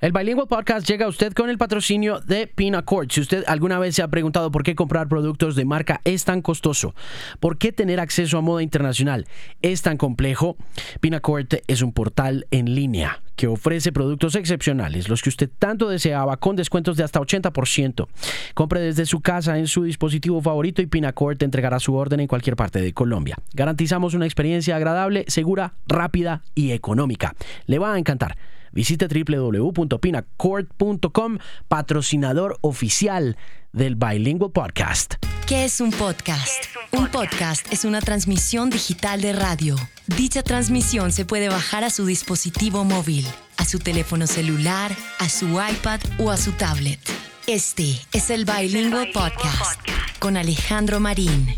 [0.00, 3.10] El Bilingual Podcast llega a usted con el patrocinio de Pinacord.
[3.10, 6.40] Si usted alguna vez se ha preguntado por qué comprar productos de marca es tan
[6.40, 6.94] costoso,
[7.40, 9.26] por qué tener acceso a moda internacional
[9.60, 10.56] es tan complejo,
[11.00, 16.36] Pinacord es un portal en línea que ofrece productos excepcionales, los que usted tanto deseaba,
[16.36, 18.06] con descuentos de hasta 80%.
[18.54, 22.28] Compre desde su casa en su dispositivo favorito y Pinacord te entregará su orden en
[22.28, 23.36] cualquier parte de Colombia.
[23.52, 27.34] Garantizamos una experiencia agradable, segura, rápida y económica.
[27.66, 28.36] Le va a encantar.
[28.72, 33.36] Visite www.pinacord.com, patrocinador oficial
[33.72, 35.14] del Bilingual Podcast.
[35.46, 36.64] ¿Qué es un podcast?
[36.92, 37.70] un, podcast?
[37.72, 39.76] es una transmisión digital de radio.
[40.06, 43.26] Dicha transmisión se puede bajar a su dispositivo móvil,
[43.56, 47.00] a su teléfono celular, a su iPad o a su tablet.
[47.46, 49.80] Este es el Bilingual Podcast
[50.18, 51.56] con Alejandro Marín.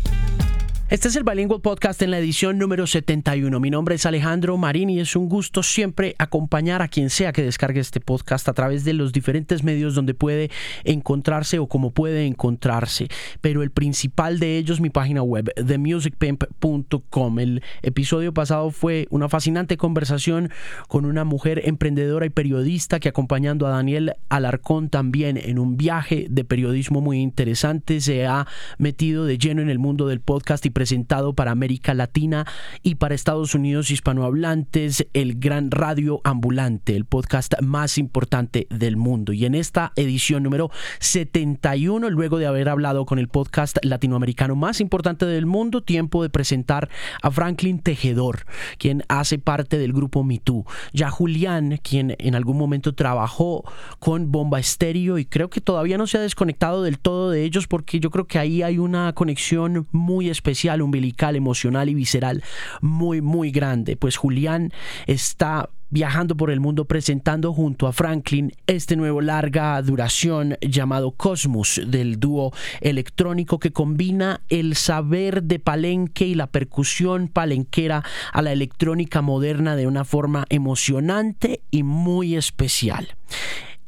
[0.91, 3.61] Este es el Bilingual Podcast en la edición número 71.
[3.61, 7.43] Mi nombre es Alejandro Marín y es un gusto siempre acompañar a quien sea que
[7.43, 10.51] descargue este podcast a través de los diferentes medios donde puede
[10.83, 13.07] encontrarse o como puede encontrarse.
[13.39, 17.39] Pero el principal de ellos, mi página web, themusicpimp.com.
[17.39, 20.49] El episodio pasado fue una fascinante conversación
[20.89, 26.27] con una mujer emprendedora y periodista que acompañando a Daniel Alarcón también en un viaje
[26.29, 28.45] de periodismo muy interesante se ha
[28.77, 32.47] metido de lleno en el mundo del podcast y presentado para América Latina
[32.81, 39.31] y para Estados Unidos hispanohablantes, el Gran Radio Ambulante, el podcast más importante del mundo.
[39.31, 44.81] Y en esta edición número 71, luego de haber hablado con el podcast latinoamericano más
[44.81, 46.89] importante del mundo, tiempo de presentar
[47.21, 48.47] a Franklin Tejedor,
[48.79, 50.65] quien hace parte del grupo MeToo.
[50.93, 53.63] Ya Julián, quien en algún momento trabajó
[53.99, 57.67] con Bomba Estéreo y creo que todavía no se ha desconectado del todo de ellos
[57.67, 62.43] porque yo creo que ahí hay una conexión muy especial umbilical, emocional y visceral
[62.81, 63.97] muy, muy grande.
[63.97, 64.71] Pues Julián
[65.07, 71.81] está viajando por el mundo presentando junto a Franklin este nuevo larga duración llamado Cosmos
[71.85, 78.53] del dúo electrónico que combina el saber de palenque y la percusión palenquera a la
[78.53, 83.09] electrónica moderna de una forma emocionante y muy especial.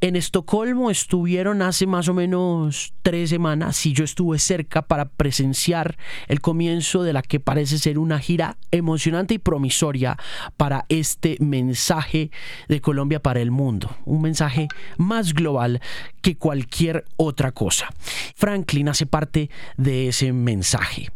[0.04, 5.98] En Estocolmo estuvieron hace más o menos tres semanas y yo estuve cerca para presenciar
[6.28, 10.18] el comienzo de la que parece ser una gira emocionante y promisoria
[10.58, 12.32] para este mensaje
[12.68, 13.96] de Colombia para el mundo.
[14.04, 15.80] Un mensaje más global
[16.22, 17.88] que cualquier otra cosa.
[18.36, 21.14] Franklin hace parte de ese mensaje.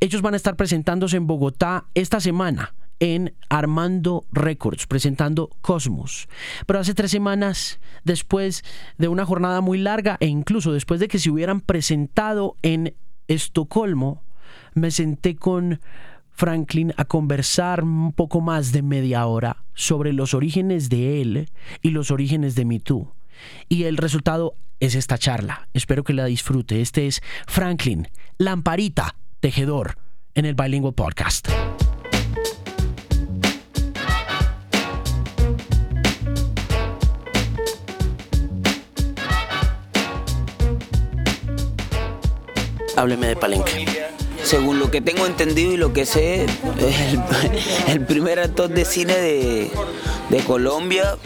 [0.00, 6.28] Ellos van a estar presentándose en Bogotá esta semana en Armando Records, presentando Cosmos.
[6.66, 8.62] Pero hace tres semanas, después
[8.98, 12.94] de una jornada muy larga e incluso después de que se hubieran presentado en
[13.26, 14.22] Estocolmo,
[14.74, 15.80] me senté con
[16.30, 21.48] Franklin a conversar un poco más de media hora sobre los orígenes de él
[21.82, 22.82] y los orígenes de Me
[23.68, 25.68] Y el resultado es esta charla.
[25.74, 26.80] Espero que la disfrute.
[26.80, 29.98] Este es Franklin, Lamparita, Tejedor,
[30.34, 31.48] en el Bilingual Podcast.
[43.00, 43.86] Hábleme de Palenque.
[44.42, 49.14] Según lo que tengo entendido y lo que sé, es el, primer actor de cine
[49.16, 49.70] de,
[50.46, 51.16] Colombia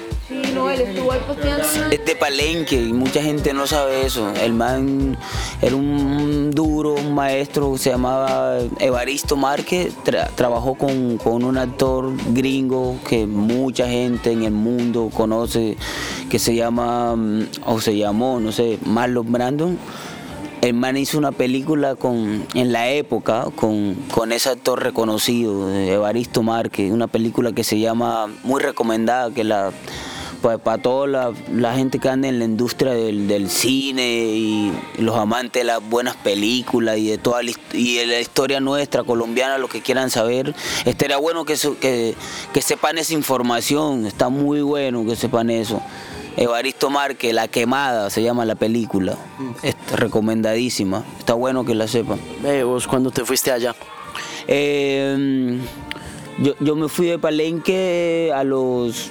[1.91, 4.33] es de Palenque y mucha gente no sabe eso.
[4.41, 5.19] El man
[5.61, 9.93] era un duro, un maestro, se llamaba Evaristo Márquez,
[10.37, 15.77] trabajó con, con, un actor gringo que mucha gente en el mundo conoce,
[16.31, 19.79] que se llama, mm, o se llamó, no sé, Marlon Brandon
[20.65, 26.43] el man hizo una película con, en la época con, con ese actor reconocido, Evaristo
[26.43, 29.73] Márquez, una película que se llama, muy recomendada, que la
[30.41, 35.61] pues, para toda la, gente que anda en la industria del, cine y los amantes
[35.61, 39.69] de las buenas películas y de toda la, y de la historia nuestra colombiana, lo
[39.69, 40.55] que quieran saber,
[40.87, 42.15] estaría bueno que, que,
[42.55, 45.83] que sepan esa información, está muy bueno que sepan eso.
[46.37, 49.17] Evaristo Márquez, La Quemada, se llama la película.
[49.63, 51.05] Es recomendadísima.
[51.19, 52.19] Está bueno que la sepan.
[52.65, 53.75] ¿Vos cuándo te fuiste allá?
[54.47, 55.61] Em,
[56.61, 59.11] yo, me fui de Palenque a los...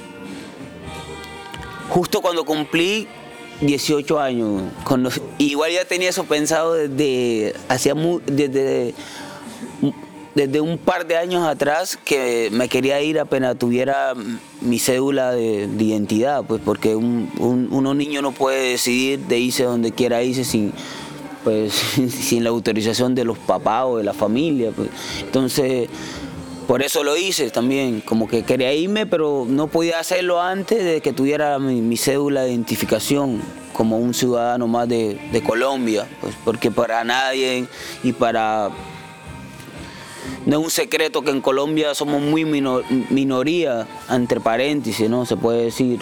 [1.89, 3.07] Justo cuando cumplí
[3.62, 4.63] 18 años.
[5.38, 7.94] igual ya tenía eso pensado desde, hacía
[8.25, 8.94] desde
[10.35, 14.13] desde un par de años atrás que me quería ir apenas tuviera
[14.62, 19.91] mi cédula de, identidad, pues porque un, uno niño no puede decidir de irse donde
[19.91, 20.74] quiera irse sin,
[21.44, 21.74] pues,
[22.09, 24.71] sin la autorización de los papás o de la familia.
[24.71, 24.89] Pues.
[25.21, 25.89] Entonces,
[26.68, 31.01] por eso lo hice también, como que quería irme, pero no podía hacerlo antes de
[31.01, 33.41] que tuviera mi, cédula de identificación
[33.74, 37.68] como un ciudadano más de, Colombia, pues porque para nadie
[38.03, 38.69] y para...
[40.45, 45.25] No es un secreto que en Colombia somos muy minoría, entre paréntesis, ¿no?
[45.25, 45.99] Se puede decir.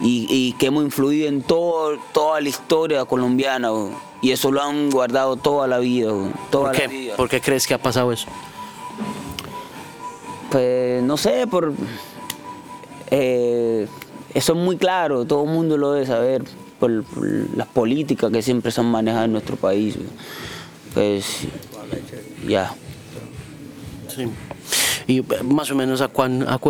[0.00, 3.70] Y, que hemos influido en todo, toda la historia colombiana,
[4.22, 6.12] y eso lo han guardado toda la vida.
[6.50, 7.12] Toda ¿Por qué?
[7.16, 8.28] ¿Por qué crees que ha pasado eso?
[10.50, 11.74] Pues no sé, por
[13.10, 13.86] eh,
[14.34, 16.44] eso es muy claro, todo el mundo lo debe saber,
[16.78, 17.04] por,
[17.56, 19.96] las políticas que siempre se han manejado en nuestro país.
[20.94, 21.46] Pues
[22.46, 22.74] ya.
[24.18, 24.28] Sí.
[25.06, 26.10] Y más o menos a,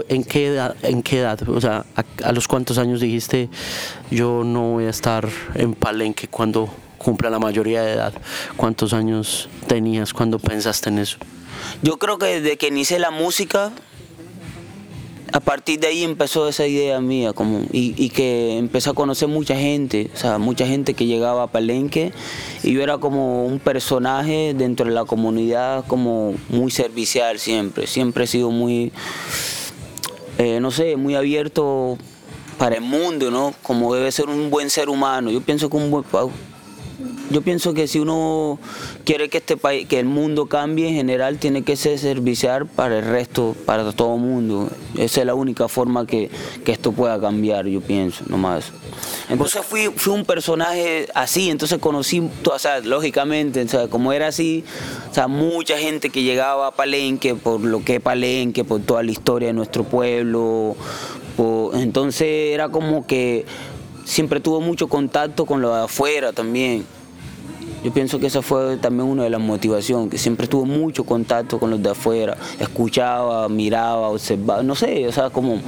[0.09, 1.85] en qué edad, en qué edad, o sea,
[2.23, 3.49] a, los cuántos años dijiste
[4.13, 8.13] yo no voy a estar en Palenque cuando cumpla la mayoría de edad.
[8.57, 11.19] ¿Cuántos años tenías cuando pensaste en eso?
[11.83, 13.73] Yo creo que desde que inicié la música,
[15.33, 19.57] a partir de ahí empezó esa idea mía, como, y, que empecé a conocer mucha
[19.57, 22.13] gente, o sea, mucha gente que llegaba a Palenque,
[22.63, 28.25] y yo era como un personaje dentro de la comunidad, como muy servicial siempre, siempre
[28.25, 28.93] he sido muy,
[30.39, 31.99] eh, no sé, muy abierto
[32.59, 33.55] para el mundo, ¿no?
[33.63, 35.31] Como debe ser un buen ser humano.
[35.31, 36.05] Yo pienso que un buen
[37.31, 38.59] yo pienso que si uno
[39.05, 42.99] quiere que este país, que el mundo cambie en general, tiene que ser servicial para
[42.99, 44.71] el resto, para todo el mundo.
[44.97, 46.31] Esa es la única forma que,
[46.67, 48.73] esto pueda cambiar, yo pienso, nomás.
[49.31, 54.65] Entonces fui, fui un personaje así, entonces conocí, o sea, lógicamente, o como era así,
[55.11, 59.03] o sea, mucha gente que llegaba a Palenque por lo que es Palenque, por toda
[59.03, 60.77] la historia de nuestro pueblo.
[61.75, 63.47] entonces era como que
[64.05, 66.85] siempre tuvo mucho contacto con lo de afuera también.
[67.85, 71.59] Yo pienso que esa fue también una de las motivaciones, que siempre tuvo mucho contacto
[71.59, 75.61] con los de afuera, escuchaba, miraba, observaba, no sé, o sea, como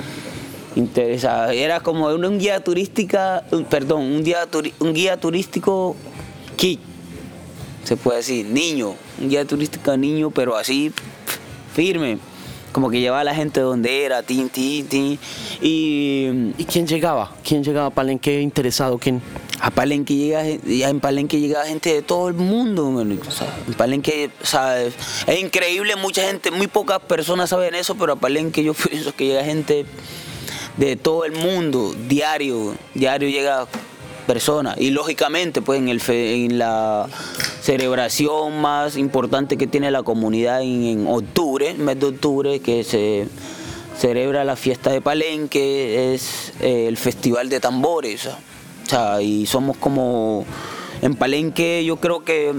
[0.74, 1.52] interesada.
[1.54, 4.48] Era como un, guía turística, perdón, un guía,
[4.80, 5.94] un guía turístico
[6.56, 6.80] kick,
[7.84, 10.92] se puede decir, niño, un guía turístico niño, pero así
[11.74, 12.18] firme
[12.72, 15.18] como que llevaba a la gente donde era, tin, tin, tin.
[15.60, 17.32] Y, ¿Y quién llegaba?
[17.44, 18.98] ¿Quién llegaba a Palenque interesado?
[18.98, 19.22] ¿Quién?
[19.60, 23.00] A Palenque llega, en Palenque llega gente de todo el mundo.
[23.00, 23.20] en
[23.76, 24.94] Palenque, ¿sabes?
[25.26, 29.26] Es increíble, mucha gente, muy pocas personas saben eso, pero a Palenque yo pienso que
[29.26, 29.84] llega gente
[30.76, 33.66] de todo el mundo, diario, diario llega
[34.26, 34.76] personas.
[34.78, 37.06] Y lógicamente, pues en, el en la
[37.62, 43.28] celebración más importante que tiene la comunidad en, octubre, mes de octubre, que se
[43.98, 48.26] celebra la fiesta de Palenque, es eh, el Festival de Tambores.
[48.26, 50.44] O sea, y somos como
[51.02, 52.52] en Palenque, yo creo que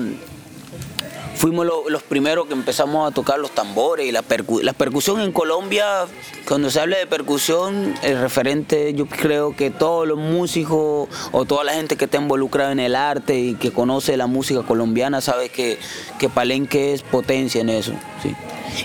[1.42, 4.24] fuimos los primeros que empezamos a tocar los tambores y la,
[4.62, 6.06] la percusión en Colombia,
[6.48, 11.64] cuando se habla de percusión, el referente, yo creo que todos los músicos o toda
[11.64, 15.50] la gente que está involucrada en el arte y que conoce la música colombiana sabe
[15.50, 15.80] que,
[16.20, 17.94] que Palenque es potencia en eso.
[18.22, 18.36] ¿sí?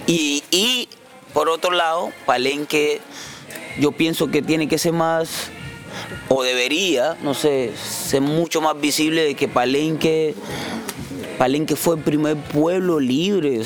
[0.07, 0.89] Y, y
[1.35, 3.03] por otro lado, Palenque
[3.79, 5.51] yo pienso que tiene que ser más
[6.31, 10.35] o debería, no sé, ser mucho más visible de que Palenque
[11.39, 13.61] Palenque fue el primer pueblo libre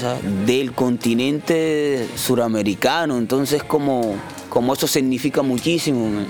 [0.44, 4.16] del continente suramericano, entonces como,
[4.48, 6.24] como eso significa muchísimo.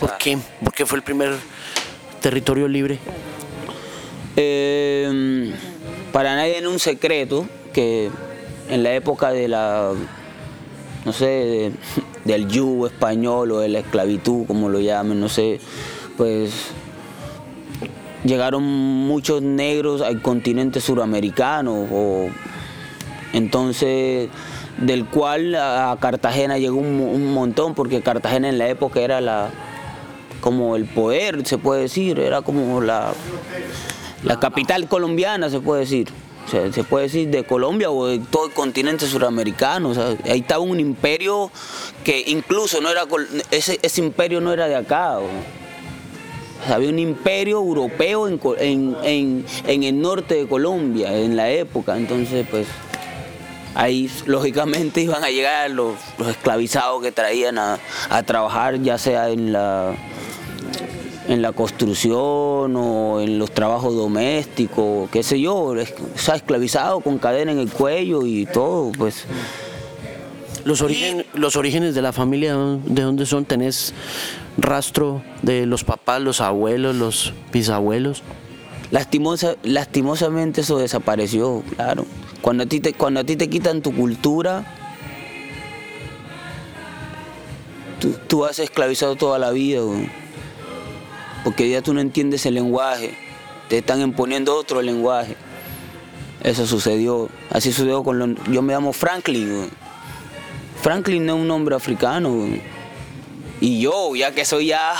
[0.00, 0.36] ¿Por qué?
[0.64, 1.36] ¿Por qué fue el primer
[2.20, 2.98] territorio libre?
[4.34, 5.52] Em,
[6.12, 8.10] para nadie es un secreto que
[8.68, 9.92] en la época de la,
[11.04, 11.70] no sé,
[12.24, 15.60] del yugo español o de la esclavitud, como lo llamen, no sé,
[16.16, 16.52] pues
[18.24, 22.28] llegaron muchos negros al continente suramericano, o,
[23.32, 24.28] entonces
[24.78, 29.50] del cual a Cartagena llegó un, montón, porque Cartagena en la época era la
[30.40, 33.12] como el poder, se puede decir, era como la,
[34.24, 36.08] la capital colombiana, se puede decir.
[36.46, 39.92] se puede decir de Colombia o de todo el continente suramericano.
[40.24, 41.50] ahí estaba un imperio
[42.04, 43.02] que incluso no era
[43.50, 45.18] ese, ese imperio no era de acá
[46.68, 52.66] había un imperio europeo en, el norte de Colombia en la época, entonces pues
[53.74, 55.94] ahí lógicamente iban a llegar los,
[56.28, 57.78] esclavizados que traían a,
[58.26, 59.94] trabajar ya sea en la
[61.28, 65.76] en la construcción o en los trabajos domésticos, qué sé yo, o
[66.16, 69.26] sea, esclavizado con cadena en el cuello y todo, pues
[70.64, 73.44] los, origen, los orígenes de la familia, ¿de dónde son?
[73.44, 73.94] ¿Tenés
[74.58, 78.22] rastro de los papás, los abuelos, los bisabuelos?
[78.90, 82.04] Lastimosa, lastimosamente eso desapareció, claro.
[82.42, 84.64] Cuando a, ti te, cuando a ti te quitan tu cultura,
[88.00, 90.10] tú, tú has esclavizado toda la vida, güey.
[91.44, 93.14] porque ya tú no entiendes el lenguaje,
[93.68, 95.36] te están imponiendo otro lenguaje.
[96.42, 98.30] Eso sucedió, así sucedió con los...
[98.50, 99.79] Yo me llamo Franklin, güey.
[100.82, 102.48] Franklin no es un nombre africano.
[103.60, 104.94] Y yo, ya que soy ya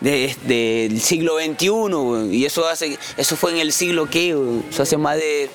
[0.00, 2.34] del siglo XXI.
[2.36, 2.98] Y eso hace...
[3.16, 4.62] Eso fue en el siglo güey.
[4.70, 5.50] Eso hace más de...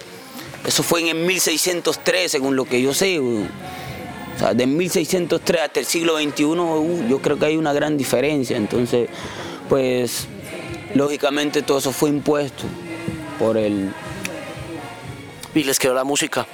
[0.65, 3.19] Eso fue en el 1603, según lo que yo sé.
[3.19, 3.47] O
[4.37, 8.57] sea, de 1603 hasta el siglo XXI, uh, yo creo que hay una gran diferencia.
[8.57, 9.07] Entonces,
[9.69, 10.27] pues,
[10.93, 12.63] lógicamente todo eso fue impuesto
[13.39, 13.93] por el...
[15.53, 16.45] Y les quedó la música.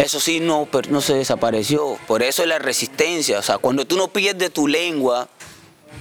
[0.00, 1.98] Eso sí, no, no se desapareció.
[2.06, 3.38] Por eso es la resistencia.
[3.38, 5.28] O sea, cuando tú no pierdes tu lengua,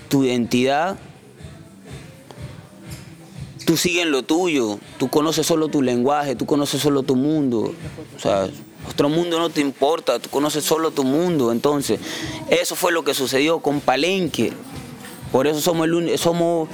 [0.07, 0.97] tu identidad,
[3.65, 4.79] tú sigues en lo tuyo.
[4.97, 7.73] Tú conoces solo tu lenguaje, tú conoces solo tu mundo.
[8.15, 8.49] O sea,
[8.89, 11.51] otro mundo no te importa, tú conoces solo tu mundo.
[11.51, 11.99] Entonces,
[12.49, 14.53] eso fue lo que sucedió con Palenque.
[15.33, 16.69] Por eso somos el, somos,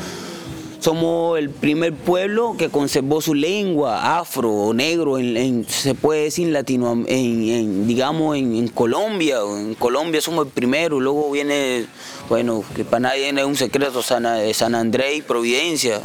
[0.86, 6.50] somos el primer pueblo que conservó su lengua afro o negro, en, se puede decir
[6.50, 9.40] latino, en, en, digamos en, Colombia.
[9.40, 11.88] En Colombia somos el primero, luego viene,
[12.30, 16.00] bueno, que para nadie es un secreto, San, San Andrés y Providencia.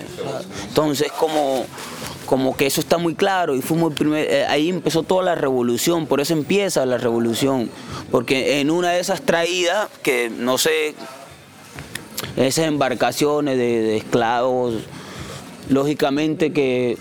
[0.69, 1.67] Entonces, como
[2.25, 5.35] como que eso está muy claro y fuimos el primer, eh, ahí empezó toda la
[5.35, 7.69] revolución, por eso empieza la revolución,
[8.13, 10.95] porque en una de esas traídas, que no sé,
[12.37, 14.75] esas embarcaciones de, esclavos,
[15.69, 16.97] lógicamente que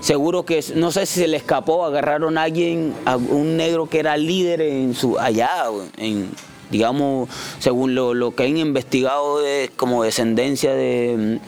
[0.00, 3.98] seguro que, no sé si se le escapó, agarraron a alguien, a un negro que
[4.00, 5.64] era líder en su, allá,
[5.96, 6.30] en,
[6.70, 7.28] digamos,
[7.58, 11.38] según lo, lo que han investigado de, como descendencia de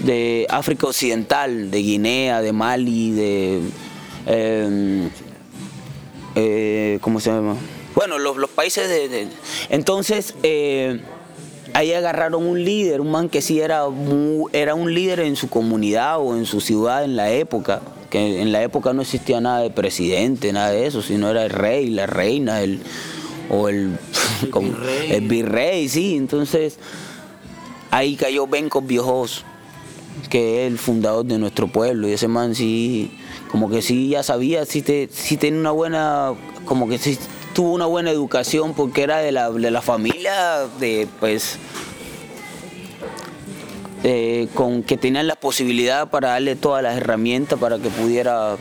[0.00, 3.60] de África Occidental, de Guinea, de Mali, de...
[4.26, 5.08] eh,
[6.34, 7.56] eh, ¿Cómo se llama?
[7.94, 9.08] Bueno, los, los países de...
[9.08, 9.28] de-
[9.70, 11.00] entonces, eh,
[11.76, 13.82] ahí agarraron un líder, un man que sí era,
[14.52, 18.50] era un líder en su comunidad o en su ciudad en la época, que en
[18.50, 22.06] la época no existía nada de presidente, nada de eso, sino era el rey, la
[22.06, 22.80] reina, el,
[23.50, 23.98] o el,
[24.50, 25.12] como- virrey.
[25.12, 26.78] el virrey, sí, entonces
[27.90, 29.44] ahí cayó Benco Viejos,
[30.30, 33.10] que es el fundador de nuestro pueblo, y ese man sí,
[33.50, 36.32] como que sí ya sabía, sí, te, sí tenía una buena,
[36.64, 37.18] como que sí
[37.56, 41.56] tuvo una buena educación porque era de la, de la familia de, pues,
[44.04, 48.56] eh, con que tenían la posibilidad para darle todas las herramientas para que pudiera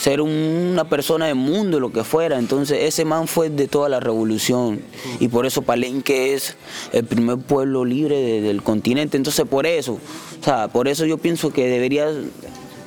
[0.00, 0.30] ser un-
[0.72, 2.38] una persona del mundo, lo que fuera.
[2.38, 4.80] Entonces ese man fue de toda la revolución
[5.20, 6.56] y por eso Palenque es
[6.92, 9.16] el primer pueblo libre de- del continente.
[9.18, 9.98] Entonces por eso,
[10.40, 12.08] o sea, por eso yo pienso que debería,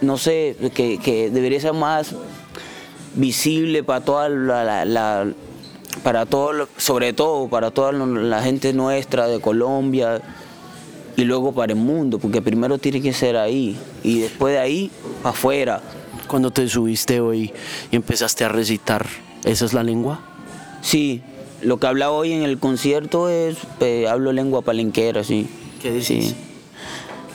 [0.01, 2.15] no sé, que, que debería ser más
[3.15, 5.27] visible para toda la, la- la-
[6.03, 10.21] para todo, sobre todo para toda la gente nuestra de Colombia
[11.15, 14.91] y luego para el mundo, porque primero tiene que ser ahí y después de ahí
[15.23, 15.81] para afuera.
[16.27, 17.53] Cuando te subiste hoy
[17.91, 19.05] y empezaste a recitar,
[19.43, 20.19] ¿esa es la lengua?
[20.81, 21.21] Sí,
[21.61, 25.47] lo que hablaba hoy en el concierto es, eh, hablo lengua palenquera, sí.
[25.81, 26.01] ¿Qué?
[26.01, 26.35] Sí.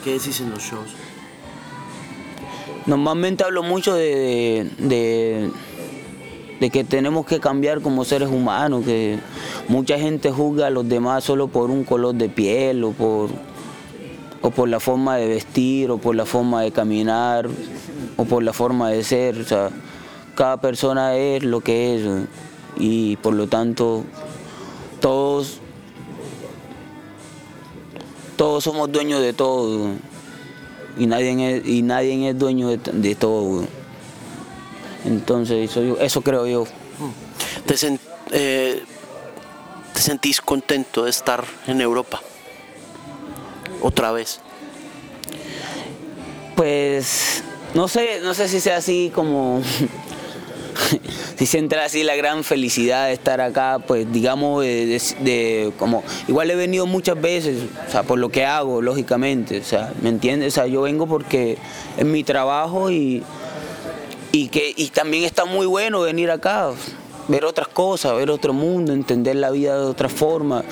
[0.04, 0.90] ¿Qué decís en los shows?
[2.86, 5.50] Normalmente hablo mucho de, de, de-
[6.60, 9.18] de que tenemos que cambiar como seres humanos, que
[9.68, 13.30] mucha gente juzga a los demás solo por un color de piel o por,
[14.42, 17.48] o por la forma de vestir o por la forma de caminar
[18.18, 19.38] o por la forma de ser.
[19.38, 19.70] O sea,
[20.34, 22.02] cada persona es lo que es
[22.76, 24.04] y por lo tanto
[25.00, 25.60] todos,
[28.36, 29.92] todos somos dueños de todo.
[30.98, 33.79] y nadie es, y nadie es dueño de todo.
[35.04, 36.64] Entonces, eso, eso creo yo.
[37.66, 37.98] ¿Te, sen-
[38.32, 38.82] eh,
[39.94, 42.20] ¿Te sentís contento de estar en Europa?
[43.82, 44.40] Otra vez.
[46.56, 47.42] Pues,
[47.74, 49.62] no sé, no sé si sea así como.
[51.38, 55.72] si se entra así la gran felicidad de estar acá, pues digamos, de, de- de-
[55.78, 56.02] como.
[56.28, 57.56] Igual he venido muchas veces,
[57.88, 60.52] o sea, por lo que hago, lógicamente, o sea, ¿me entiendes?
[60.52, 61.56] O sea, yo vengo porque
[61.96, 63.22] es mi trabajo y.
[64.32, 66.70] Y, que, y también está muy bueno venir acá,
[67.28, 70.64] ver otras cosas, ver otro mundo, entender la vida de otra forma.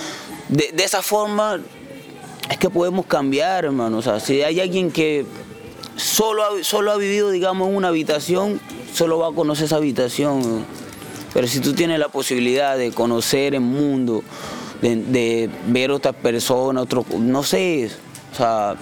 [0.48, 1.60] De, esa forma
[2.50, 3.98] es que podemos cambiar, hermano.
[3.98, 5.26] O sea, si hay alguien que
[5.96, 8.60] solo ha, solo ha vivido, digamos, en una habitación,
[8.94, 10.64] solo va a conocer esa habitación.
[11.34, 14.22] Pero si tú tienes la posibilidad de conocer el mundo,
[14.80, 17.90] de, de ver otras personas, otro, no sé,
[18.32, 18.76] o sea,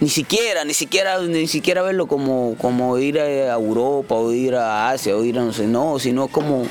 [0.00, 4.90] ni siquiera, ni siquiera, ni siquiera verlo como, como ir a Europa o ir a
[4.90, 6.66] Asia o ir a no sé, no, sino como,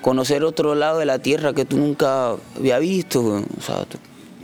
[0.00, 3.20] conocer otro lado de la tierra que tú nunca había visto.
[3.20, 3.84] O sea,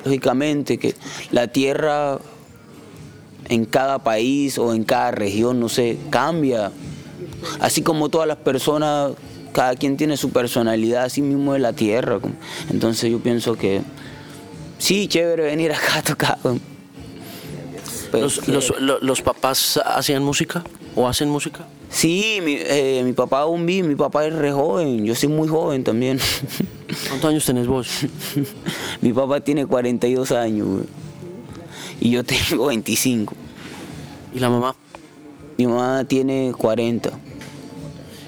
[0.04, 0.94] lógicamente que
[1.30, 2.18] la tierra
[3.48, 6.72] en cada país o en cada región, no sé, cambia.
[7.60, 9.12] Así como todas las personas,
[9.52, 12.18] cada quien tiene su personalidad, así mismo de la tierra.
[12.70, 13.82] Entonces yo pienso que
[14.78, 16.38] sí, chévere venir acá a tocar.
[18.20, 20.62] Pues, ¿Los, los, papás hacían música
[20.94, 21.66] o hacen música?
[21.90, 25.48] Sí, mi, eh, mi papá aún vi, mi papá es re joven, yo soy muy
[25.48, 26.20] joven también.
[27.08, 27.88] ¿Cuántos años tenés vos?
[29.00, 30.82] mi papá tiene 42 años
[32.00, 33.34] y yo tengo 25.
[34.34, 34.76] ¿Y la mamá?
[35.56, 37.10] Mi mamá tiene 40.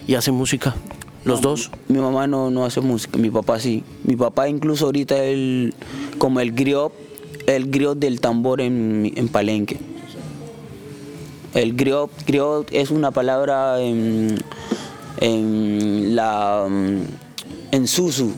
[0.07, 0.75] ¿Y hace música?
[1.25, 1.71] ¿Los dos?
[1.89, 3.83] Mi mamá no, no hace música, mi papá sí.
[4.05, 5.75] Mi papá incluso ahorita él,
[6.19, 6.93] como el griot,
[7.47, 9.79] el griot del tambor en, en Palenque.
[11.55, 14.37] El griot, griot es una palabra en,
[15.21, 16.19] en
[17.87, 18.33] Susu.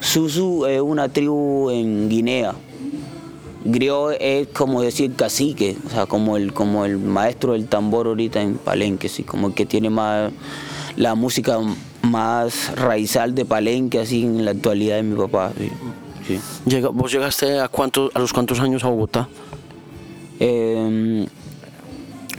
[0.00, 2.54] Susu es una tribu en Guinea.
[3.64, 8.40] Griot es como decir cacique, o sea, como el, como el maestro del tambor ahorita
[8.40, 10.32] en Palenque, sí, como el que tiene más
[10.96, 11.58] la música
[12.02, 15.52] más raizal de Palenque, así en la actualidad de mi papá.
[16.92, 19.28] ¿Vos llegaste a, cuántos, a los cuántos años a Bogotá?
[20.38, 21.26] Em,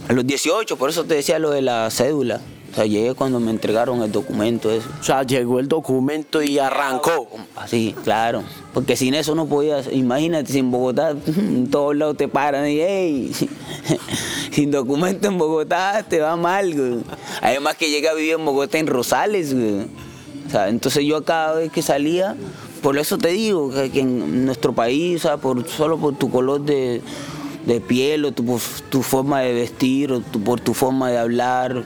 [0.08, 2.40] a los 18, por eso te decía lo de la cédula.
[2.70, 4.70] O sea, llegué cuando me entregaron el documento.
[4.70, 4.88] Eso.
[5.00, 7.28] O sea, llegó el documento y arrancó.
[7.56, 8.44] Así, claro.
[8.74, 9.88] Porque sin eso no podías.
[9.90, 13.32] Imagínate, sin Bogotá, en todos lados te paran y, hey,
[14.52, 16.98] sin documento en Bogotá te va mal, güey.
[17.40, 19.86] Además que llegué a vivir en Bogotá en Rosales, güey.
[20.46, 22.36] O sea, entonces yo cada vez que salía,
[22.82, 26.60] por eso te digo, que, en nuestro país, o sea, por, solo por tu color
[26.62, 27.02] de,
[27.86, 28.58] piel o tu,
[28.88, 31.84] tu, forma de vestir o por tu forma de hablar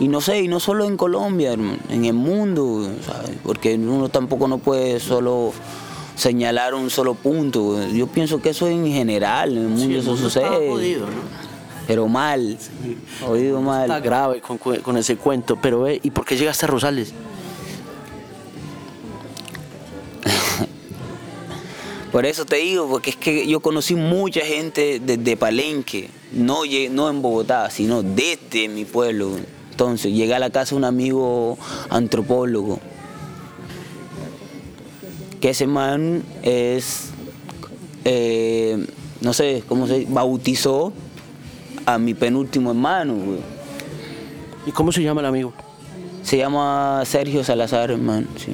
[0.00, 2.88] y no sé, y no solo en Colombia, en el mundo,
[3.42, 5.52] porque uno tampoco no puede solo
[6.16, 7.86] señalar un solo punto.
[7.88, 11.02] Yo pienso que eso en general, en el mundo eso sucede.
[11.86, 12.56] Pero mal,
[13.28, 13.82] oído mal.
[13.82, 17.12] Está grave con, ese cuento, pero ¿y por qué llegaste a Rosales?
[22.12, 27.08] Por eso te digo, porque es que yo conocí mucha gente desde Palenque, no, no
[27.08, 29.36] en Bogotá, sino desde mi pueblo.
[29.70, 31.56] Entonces llegué a la casa de un amigo
[31.88, 32.80] antropólogo,
[35.40, 37.10] que ese man es,
[38.04, 38.84] eh,
[39.20, 40.92] no sé cómo se bautizó
[41.86, 43.16] a mi penúltimo hermano.
[44.66, 45.52] ¿Y cómo se llama el amigo?
[46.24, 48.52] Se llama Sergio Salazar, hermano, sí.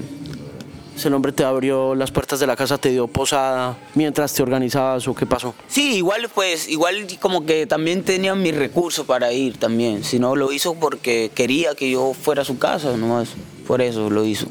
[0.96, 5.06] ¿Ese hombre te abrió las puertas de la casa, te dio posada mientras te organizabas
[5.06, 5.54] o qué pasó?
[5.68, 10.04] Sí, igual pues, igual como que también tenía mis recursos para ir también.
[10.04, 13.28] Si no, lo hizo porque quería que yo fuera a su casa, nomás.
[13.66, 14.46] Por eso lo hizo.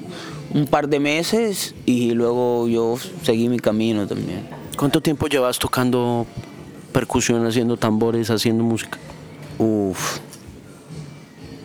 [0.53, 4.47] Un par de meses y luego yo seguí mi camino también.
[4.77, 6.27] ¿Cuánto tiempo llevas tocando
[6.93, 8.99] percusión, haciendo tambores, haciendo música?
[9.57, 10.19] Uf,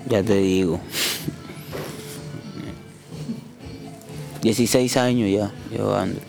[0.09, 0.81] ya te digo.
[4.43, 6.21] 16 años ya llevando.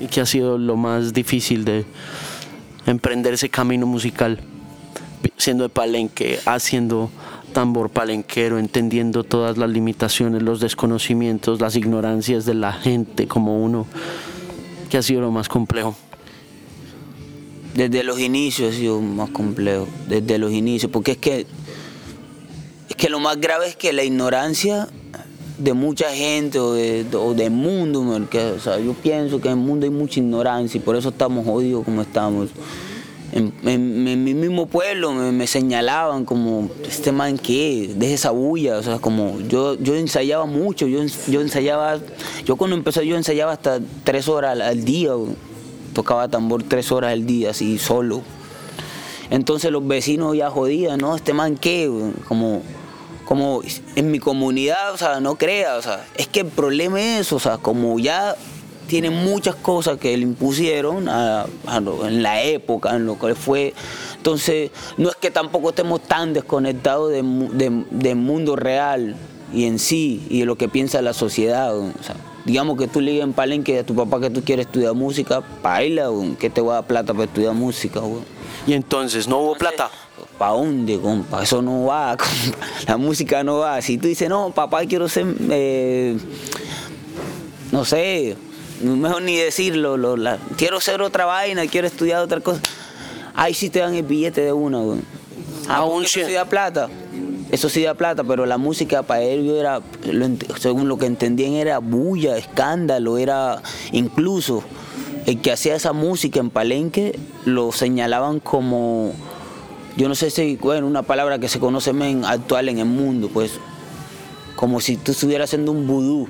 [0.00, 1.84] ¿Y qué ha sido lo más difícil de
[2.86, 4.40] emprender ese camino musical?
[5.36, 7.10] Siendo de palenque, haciendo
[7.52, 13.86] tambor palenquero, entendiendo todas las limitaciones, los desconocimientos, las ignorancias de la gente como uno.
[14.90, 15.94] ¿Qué ha sido lo más complejo?
[17.74, 21.46] Desde los inicios ha sido más complejo, desde los inicios, porque es que
[22.88, 24.88] es que lo más grave es que la ignorancia
[25.62, 29.84] de mucha gente o, de, del mundo, o sea, yo pienso que en el mundo
[29.84, 32.48] hay mucha ignorancia y por eso estamos jodidos como estamos.
[33.30, 38.98] En, mi mismo pueblo me, señalaban como, este man qué, deje esa bulla, o sea,
[38.98, 41.98] como yo, yo ensayaba mucho, yo, yo ensayaba,
[42.44, 45.12] yo cuando empecé yo ensayaba hasta tres horas al, día,
[45.94, 48.22] tocaba tambor tres horas al día, así solo.
[49.30, 51.14] Entonces los vecinos ya jodían, ¿no?
[51.16, 51.90] Este man qué,
[52.28, 52.62] como
[53.32, 53.62] como
[53.96, 57.38] en mi comunidad, o sea, no crea, o sea, es que el problema es, o
[57.38, 58.36] sea, como ya
[58.88, 63.72] tiene muchas cosas que le impusieron en la época, en lo que fue.
[64.18, 69.16] Entonces, no es que tampoco estemos tan desconectados del mundo real
[69.50, 71.74] y en sí, y de lo que piensa la sociedad.
[71.74, 74.66] O sea, digamos que tú le digas en Palenque a tu papá que tú quieres
[74.66, 78.02] estudiar música, baila, que te va a dar plata para estudiar música.
[78.66, 79.90] Y entonces, ¿no hubo plata?
[80.42, 81.44] ¿Para dónde, compa?
[81.44, 82.16] Eso no va,
[82.88, 83.80] La música no va.
[83.80, 86.18] Si tú dices, no, papá, quiero ser, eh,
[87.70, 88.36] no sé,
[88.82, 89.96] mejor ni decirlo,
[90.56, 92.60] quiero ser otra vaina, quiero estudiar otra cosa.
[93.34, 94.98] Ahí sí te dan el billete de una, güey.
[95.68, 96.88] Aún si estudiar plata.
[97.52, 99.80] eso sí da plata, pero la música para ellos era,
[100.58, 104.64] según lo que entendían, era bulla, escándalo, era incluso
[105.24, 109.12] el que hacía esa música en Palenque lo señalaban como,
[109.96, 113.28] yo no sé si, bueno, una palabra que se conoce en actual en el mundo,
[113.32, 113.52] pues,
[114.56, 116.28] como si tú estuvieras haciendo un vudú,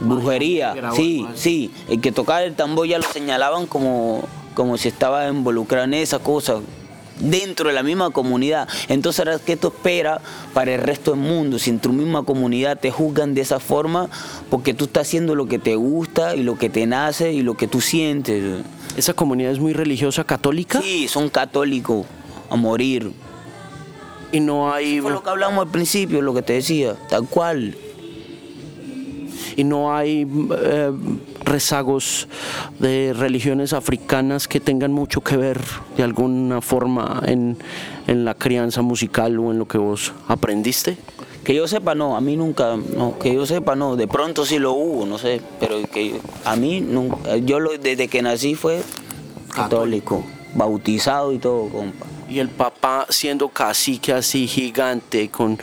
[0.00, 4.22] brujería, sí, sí, el que tocaba el tambor ya lo señalaban como,
[4.54, 6.60] como si estaba involucrado en esa cosa,
[7.18, 8.68] dentro de la misma comunidad.
[8.88, 10.20] Entonces, ¿qué tú esperas
[10.54, 11.58] para el resto del mundo?
[11.58, 14.08] Si en tu misma comunidad te juzgan de esa forma,
[14.48, 17.54] porque tú estás haciendo lo que te gusta y lo que te nace y lo
[17.54, 18.62] que tú sientes.
[18.96, 20.80] ¿Esa comunidad es muy religiosa católica?
[20.80, 22.06] Sí, son católicos
[22.50, 23.12] a morir.
[24.32, 25.00] Y no hay...
[25.00, 27.74] fue lo que hablamos al principio, lo que te decía, tal cual.
[29.56, 30.26] Y no hay
[30.62, 30.92] eh,
[31.44, 32.28] rezagos
[32.78, 35.60] de religiones africanas que tengan mucho que ver
[35.96, 37.56] de alguna forma en,
[38.06, 40.96] la crianza musical o en lo que vos aprendiste?
[41.44, 44.58] Que yo sepa, no, a mí nunca, no, que yo sepa, no, de pronto sí
[44.58, 48.82] lo hubo, no sé, pero que a mí nunca, yo lo, desde que nací fue
[49.54, 52.06] católico, bautizado y todo, compa.
[52.28, 55.58] Y el papá siendo cacique así gigante con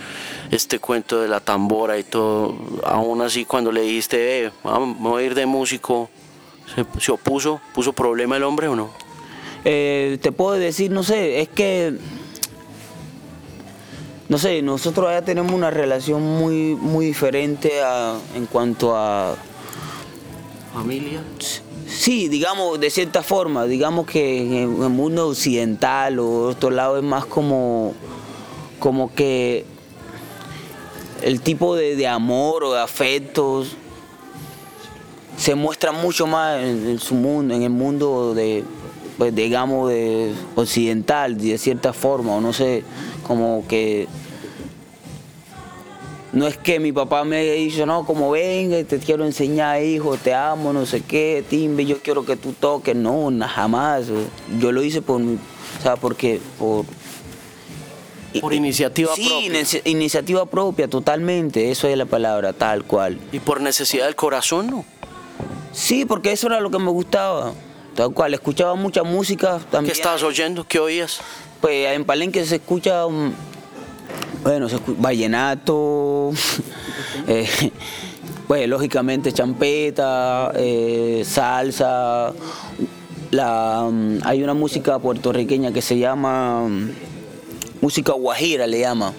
[0.49, 5.21] este cuento de la tambora y todo, aún así cuando le dijiste, eh, vamos a
[5.21, 6.09] ir de músico,
[6.99, 7.61] ¿se, opuso?
[7.73, 8.89] ¿Puso problema el hombre o no?
[9.63, 11.97] Eh, te puedo decir, no sé, es que,
[14.27, 17.73] no sé, nosotros ya tenemos una relación muy, muy diferente
[18.35, 19.35] en cuanto a...
[20.73, 21.21] ¿Familia?
[21.97, 27.03] Sí, digamos, de cierta forma, digamos que en el mundo occidental o otro lado es
[27.03, 27.93] más como,
[28.79, 29.65] como que
[31.21, 33.77] el tipo de, amor o de afectos
[35.37, 38.65] se muestra mucho más en, su mundo, en el mundo de,
[39.17, 42.83] pues, digamos, de occidental, de cierta forma, o no sé,
[43.25, 44.07] como que
[46.35, 50.17] no es que mi papá me haya dicho, no, como venga, te quiero enseñar, hijo,
[50.17, 54.07] te amo, no sé qué, timbe, yo quiero que tú toques, no, jamás.
[54.59, 56.85] Yo lo hice por mi, o sea, porque por
[58.41, 59.65] por iniciativa propia.
[59.65, 63.17] Sí, iniciativa propia, totalmente, eso es la palabra, tal cual.
[63.31, 64.85] ¿Y por necesidad del corazón, no?
[65.71, 67.53] Sí, porque eso era lo que me gustaba,
[67.95, 68.33] tal cual.
[68.33, 69.93] Escuchaba mucha música también.
[69.93, 70.67] ¿Qué estabas oyendo?
[70.67, 71.21] ¿Qué oías?
[71.61, 73.05] Pues en Palenque se escucha,
[74.45, 74.67] bueno,
[74.99, 76.31] vallenato,
[77.27, 77.47] eh,
[78.47, 82.31] pues lógicamente champeta, eh, salsa.
[83.31, 86.69] La, mm, hay una música puertorriqueña que se llama
[87.81, 89.13] música guajira le llama,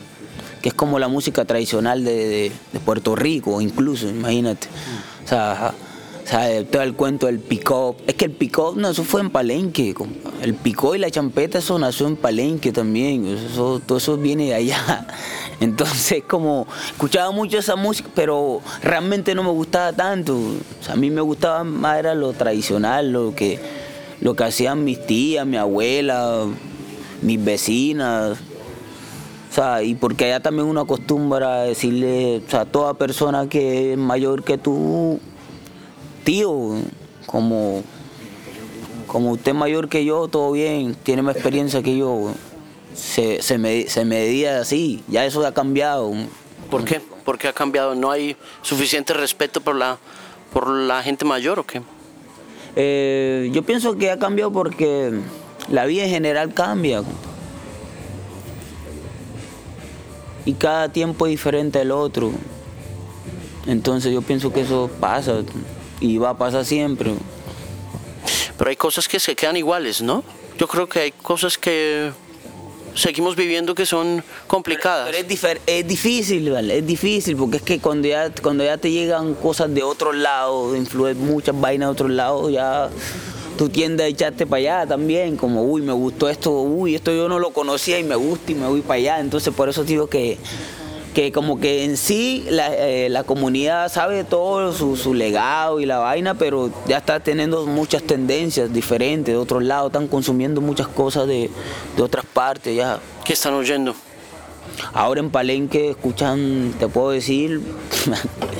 [0.62, 2.52] que es como la música tradicional de,
[2.84, 4.68] Puerto Rico, incluso, imagínate.
[5.24, 5.74] O sea,
[6.70, 7.96] todo el cuento del pick-up.
[8.06, 9.94] Es que el pick-up, no, eso fue en Palenque.
[10.42, 13.26] El pick y la champeta, eso nació en Palenque también.
[13.26, 15.06] Eso, todo eso viene de allá.
[15.60, 20.36] Entonces, como, escuchaba mucho esa música, pero realmente no me gustaba tanto.
[20.36, 23.60] O sea, a mí me gustaba más era lo tradicional, lo que,
[24.20, 26.44] lo que hacían mis tías, mi abuela,
[27.22, 28.38] mis vecinas.
[29.50, 33.48] O sea, y porque allá también uno acostumbra a decirle o sea, a toda persona
[33.48, 35.20] que es mayor que tú,
[36.26, 36.74] tío,
[37.24, 37.84] como,
[39.06, 42.32] como usted es mayor que yo, todo bien, tiene más experiencia que yo,
[42.94, 46.12] se, se, me, se medía así, ya eso ha cambiado.
[46.68, 47.00] ¿Por qué?
[47.24, 47.94] ¿Por qué ha cambiado?
[47.94, 49.98] ¿No hay suficiente respeto por la,
[50.52, 51.80] por la gente mayor o qué?
[52.74, 55.12] Eh, yo pienso que ha cambiado porque
[55.68, 57.04] la vida en general cambia.
[60.44, 62.32] Y cada tiempo es diferente al otro.
[63.68, 65.44] Entonces yo pienso que eso pasa
[66.00, 67.14] y va a pasar siempre.
[68.56, 70.24] Pero hay cosas que se quedan iguales, ¿no?
[70.58, 72.12] Yo creo que hay cosas que
[72.94, 75.10] seguimos viviendo que son complicadas.
[75.10, 76.78] Pero es, es difícil, ¿vale?
[76.78, 80.74] Es difícil porque es que cuando ya, cuando ya te llegan cosas de otro lado,
[80.74, 82.88] influyen muchas vainas de otro lado, ya
[83.56, 87.28] tú tiendes a echarte para allá también, como, uy, me gustó esto, uy, esto yo
[87.28, 89.20] no lo conocía y me gusta y me voy para allá.
[89.20, 90.38] Entonces por eso digo que,
[91.16, 96.34] que como que en sí la, eh, comunidad sabe todo su, legado y la vaina,
[96.34, 101.48] pero ya está teniendo muchas tendencias diferentes de otros lados, están consumiendo muchas cosas de,
[101.96, 103.00] de otras partes ya.
[103.24, 103.94] ¿Qué están oyendo?
[104.92, 107.62] Ahora en Palenque escuchan, te puedo decir,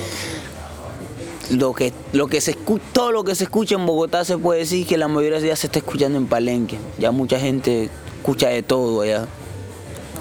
[1.51, 4.61] lo que, lo que se escucha, todo lo que se escucha en Bogotá se puede
[4.61, 6.79] decir que la mayoría ya se está escuchando en Palenque.
[6.97, 9.27] Ya mucha gente escucha de todo allá.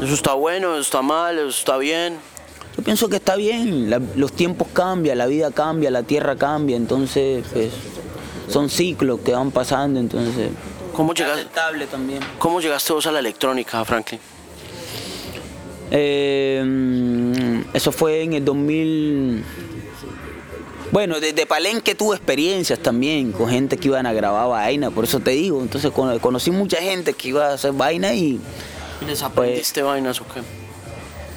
[0.03, 2.19] ¿Eso está bueno, eso está mal, eso está bien?
[2.77, 7.47] Yo pienso que está bien, los tiempos cambian, la vida cambia, la tierra cambia, entonces
[7.53, 7.73] pues,
[8.49, 10.51] son ciclos que van pasando, entonces...
[10.95, 11.47] ¿Cómo llegaste,
[11.91, 12.21] también.
[12.39, 14.21] ¿Cómo llegaste vos a la electrónica, Franklin?
[15.91, 19.45] Eh, eso fue en el 2000.
[20.93, 25.21] Bueno, desde Palenque tuve experiencias también con gente que iban a grabar vaina, por eso
[25.21, 25.61] te digo.
[25.61, 28.41] Entonces conocí mucha gente que iba a hacer vaina y.
[29.01, 30.41] ¿Y les aprendiste vainas o qué?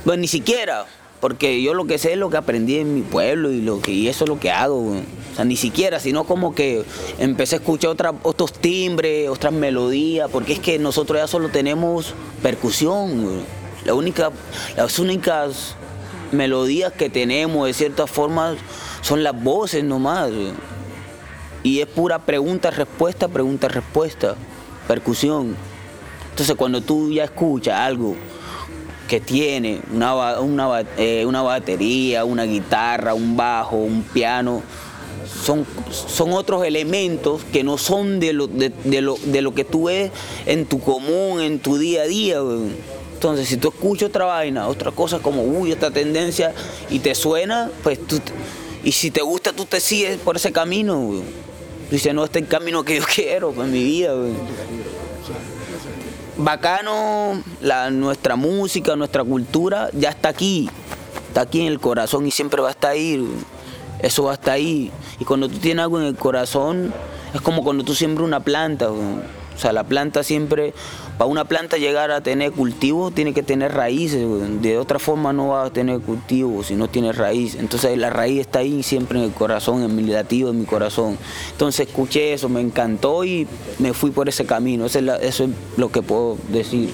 [0.06, 0.86] Pues ni siquiera,
[1.20, 3.92] porque yo lo que sé es lo que aprendí en mi pueblo y lo que
[3.92, 4.92] y eso es lo que hago.
[4.92, 6.84] O sea, ni siquiera, sino como que
[7.18, 12.14] empecé a escuchar otra, otros timbres, otras melodías, porque es que nosotros ya solo tenemos
[12.42, 13.44] percusión.
[13.86, 14.32] La única,
[14.76, 15.76] las únicas
[16.32, 18.56] melodías que tenemos de cierta forma
[19.02, 20.32] son las voces nomás.
[21.64, 24.36] Y es pura pregunta-respuesta, pregunta-respuesta,
[24.88, 25.56] percusión.
[26.40, 28.16] Entonces cuando tú ya escuchas algo
[29.10, 34.64] que tiene una, una, eh, una batería, una guitarra, un bajo, un piano,
[35.44, 38.72] son, son otros elementos que no son de lo, de,
[39.02, 40.12] lo, de lo que tú ves
[40.46, 42.38] en tu común, en tu día a día.
[43.16, 46.54] Entonces, si tú escuchas otra vaina, otra cosa como, uy, esta tendencia,
[46.90, 48.18] y te suena, pues tú,
[48.82, 51.22] y si te gusta, tú te sigues por ese camino,
[51.92, 54.14] Dice, no, este es el camino que yo quiero para mi vida,
[56.42, 60.70] Bacano, la, nuestra música, nuestra cultura ya está aquí,
[61.28, 63.28] está aquí en el corazón y siempre va a estar ahí,
[64.00, 64.90] eso va a estar ahí.
[65.20, 66.94] Y cuando tú tienes algo en el corazón,
[67.34, 69.22] es como cuando tú siembras una planta, o
[69.58, 70.74] sea, la planta siempre,
[71.20, 74.26] para una planta llegar a tener cultivo, tiene que tener raíces.
[74.62, 77.56] De otra forma no va a tener cultivo si no tiene raíz.
[77.56, 81.18] Entonces la raíz está ahí siempre en el corazón, en mi latido, en mi corazón.
[81.52, 84.86] Entonces escuché eso, me encantó y me fui por ese camino.
[84.86, 86.94] Eso es, eso es lo que puedo decir.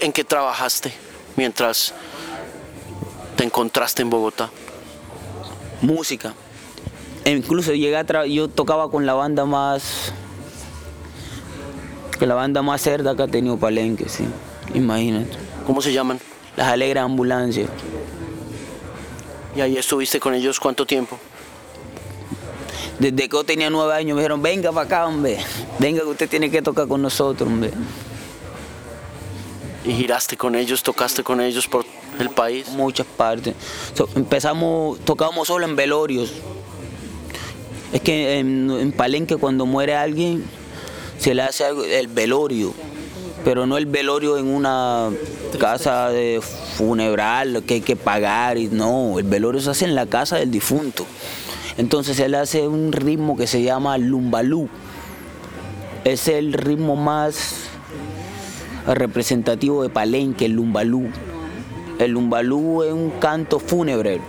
[0.00, 0.92] ¿En qué trabajaste
[1.36, 1.94] mientras
[3.36, 4.50] te encontraste en Bogotá?
[5.80, 6.34] Música.
[7.24, 10.12] E incluso llegué a yo tocaba con la banda más
[12.18, 14.24] que la banda más cerda que ha tenido Palenque, sí.
[14.74, 15.30] Imagínate.
[15.66, 16.20] ¿Cómo se llaman?
[16.56, 17.68] Las Alegres Ambulancias.
[19.54, 21.18] ¿Y ahí estuviste con ellos cuánto tiempo?
[22.98, 25.38] Desde que yo tenía nueve años me dijeron, venga para acá, hombre.
[25.78, 27.70] Venga que usted tiene que tocar con nosotros, hombre.
[29.84, 31.84] ¿Y giraste con ellos, tocaste con ellos por
[32.18, 32.68] el país?
[32.68, 33.54] Muchas partes.
[34.14, 36.32] empezamos, tocábamos solo en velorios.
[37.92, 40.44] Es que en Palenque cuando muere alguien,
[41.22, 41.64] se le hace
[42.00, 42.74] el velorio,
[43.44, 45.08] pero no el velorio en una
[45.56, 50.06] casa de funeral que hay que pagar, y no, el velorio se hace en la
[50.06, 51.06] casa del difunto.
[51.78, 54.68] Entonces le hace un ritmo que se llama lumbalú.
[56.02, 57.66] Es el ritmo más
[58.88, 61.08] representativo de Palenque, el lumbalú.
[62.00, 64.20] El lumbalú es un canto fúnebre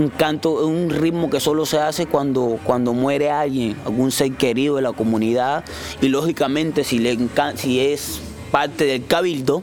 [0.00, 4.76] un canto, un ritmo que solo se hace cuando, cuando muere alguien, algún ser querido
[4.76, 5.64] de la comunidad.
[6.00, 7.18] Y lógicamente si, le
[7.56, 9.62] si es parte del cabildo,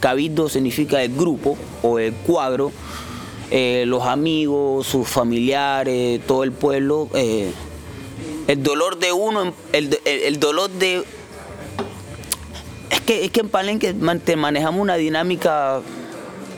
[0.00, 2.70] cabildo significa el grupo o el cuadro,
[3.50, 7.50] eh, los amigos, sus familiares, todo el pueblo, eh,
[8.46, 11.02] el dolor de uno, el, dolor de...
[12.90, 15.80] Es que, es que en Palenque manejamos una dinámica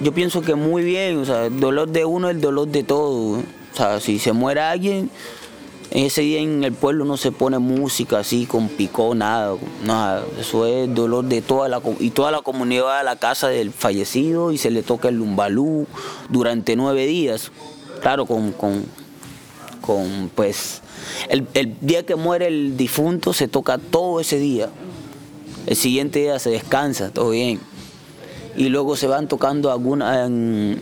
[0.01, 2.83] yo pienso que muy bien, o sea, el dolor de uno es el dolor de
[2.83, 3.43] todos.
[3.73, 5.11] O sea, si se muere alguien,
[5.91, 10.25] ese día en el pueblo no se pone música así con picó, nada, nada.
[10.39, 13.73] Eso es dolor de toda la y toda la comunidad va a la casa del
[13.73, 15.87] fallecido y se le toca el lumbalú
[16.31, 17.53] durante nueve días.
[18.01, 18.87] Claro, con, con,
[19.83, 20.81] con pues
[21.29, 24.71] el, el día que muere el difunto se toca todo ese día.
[25.67, 27.61] El siguiente día se descansa, todo bien
[28.57, 30.79] y luego se van tocando algunas en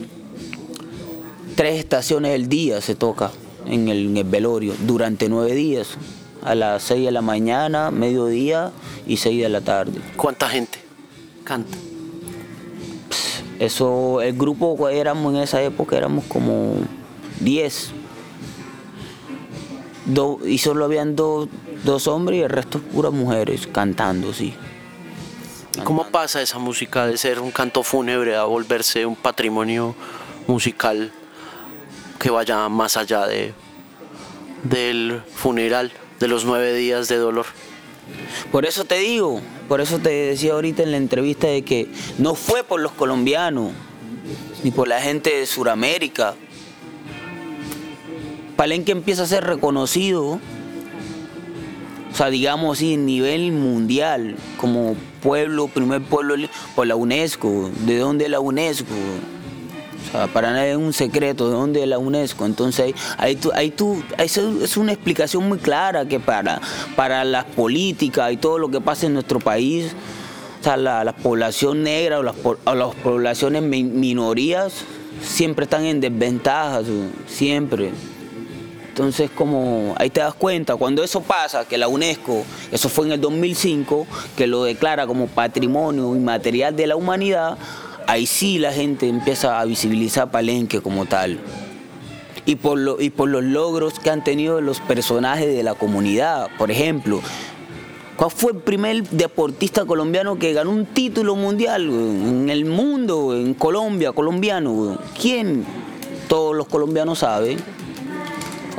[1.55, 3.31] tres estaciones del día se toca
[3.65, 5.89] en el, velorio durante nueve días
[6.41, 8.71] a las seis de la mañana, mediodía
[9.05, 9.99] y seis de la tarde.
[10.15, 10.79] ¿Cuánta gente
[11.43, 11.77] canta?
[13.59, 16.75] Eso, el grupo éramos en esa época éramos como
[17.41, 17.91] diez
[20.45, 21.49] y solo habían dos,
[21.83, 24.53] dos hombres y el resto puras mujeres cantando, sí.
[25.83, 29.95] ¿Cómo pasa esa música de ser un canto fúnebre a volverse un patrimonio
[30.47, 31.11] musical
[32.19, 33.53] que vaya más allá de,
[34.63, 37.45] del funeral, de los nueve días de dolor?
[38.51, 42.33] Por eso te digo, por eso te decía ahorita en la entrevista de que no
[42.33, 43.71] fue por los colombianos,
[44.63, 46.33] ni por la gente de Sudamérica.
[48.55, 50.39] Palenque empieza a ser reconocido
[52.11, 56.35] o sea, digamos así, en nivel mundial, como pueblo, primer pueblo
[56.75, 57.69] por la UNESCO.
[57.85, 58.93] ¿De dónde la UNESCO?
[60.07, 62.45] O sea, para nadie es un secreto de dónde es la UNESCO.
[62.45, 66.61] Entonces, ahí tú, ahí tú, es una explicación muy clara que para,
[66.95, 69.91] para las políticas y todo lo que pasa en nuestro país,
[70.59, 74.73] o sea, la, la población negra o las, o las poblaciones mi- minorías
[75.21, 76.81] siempre están en desventaja,
[77.27, 77.91] siempre.
[78.99, 83.13] Entonces, como ahí te das cuenta, cuando eso pasa, que la UNESCO, eso fue en
[83.13, 87.57] el 2005, que lo declara como patrimonio inmaterial de la humanidad,
[88.07, 91.39] ahí sí la gente empieza a visibilizar Palenque como tal.
[92.45, 96.49] Y por, lo- y por los logros que han tenido los personajes de la comunidad.
[96.57, 97.21] Por ejemplo,
[98.17, 103.53] ¿cuál fue el primer deportista colombiano que ganó un título mundial en el mundo, en
[103.53, 104.97] Colombia, colombiano?
[105.17, 105.63] ¿Quién?
[106.27, 107.59] Todos los colombianos saben.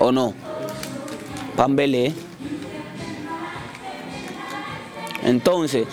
[0.00, 0.32] ¿O no?
[1.56, 2.14] Pambelé.
[5.22, 5.86] Entonces,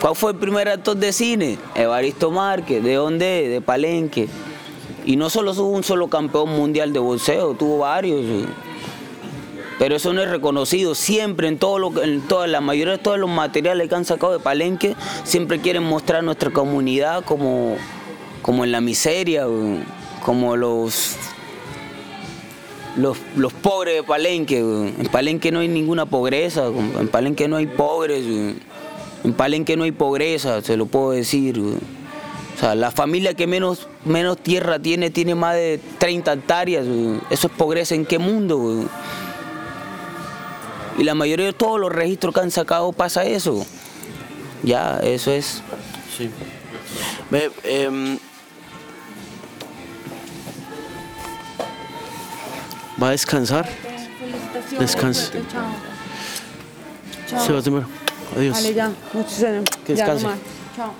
[0.00, 1.58] ¿cuál fue el primer actor de cine?
[1.74, 2.84] Evaristo Márquez.
[2.84, 3.48] ¿De dónde?
[3.48, 4.28] De Palenque.
[5.04, 8.24] Y no solo tuvo un solo campeón mundial de boxeo, tuvo varios.
[9.76, 10.94] Pero eso no es reconocido.
[10.94, 14.32] Siempre en todo lo en toda la mayoría de todos los materiales que han sacado
[14.34, 17.76] de Palenque, siempre quieren mostrar nuestra comunidad como,
[18.40, 19.46] como en la miseria,
[20.24, 21.16] como los
[22.96, 24.58] los, los pobres de Palenque.
[24.58, 28.24] En Palenque no hay ninguna pobreza, en Palenque no hay pobres,
[29.24, 31.58] en Palenque no hay pobreza, se lo puedo decir.
[31.58, 36.86] O sea, la familia que menos, menos tierra tiene tiene más de 30 hectáreas.
[37.30, 38.84] Eso es pobreza en qué mundo.
[40.98, 43.64] Y la mayoría de todos los registros que han sacado pasa eso.
[44.62, 45.62] Ya, eso es.
[46.16, 46.30] Sí.
[47.64, 48.18] Em,
[53.02, 53.66] ¿Va a descansar?
[53.66, 54.78] Felicitaciones.
[54.78, 55.32] Descanse.
[55.50, 55.64] Chao.
[57.28, 57.46] Chao.
[57.46, 57.84] Se va a tomar.
[58.36, 58.54] Adiós.
[58.54, 58.92] Vale, ya.
[59.12, 59.64] Muchos años.
[59.84, 60.40] Que Ya, no descanse.
[60.76, 60.94] Chao.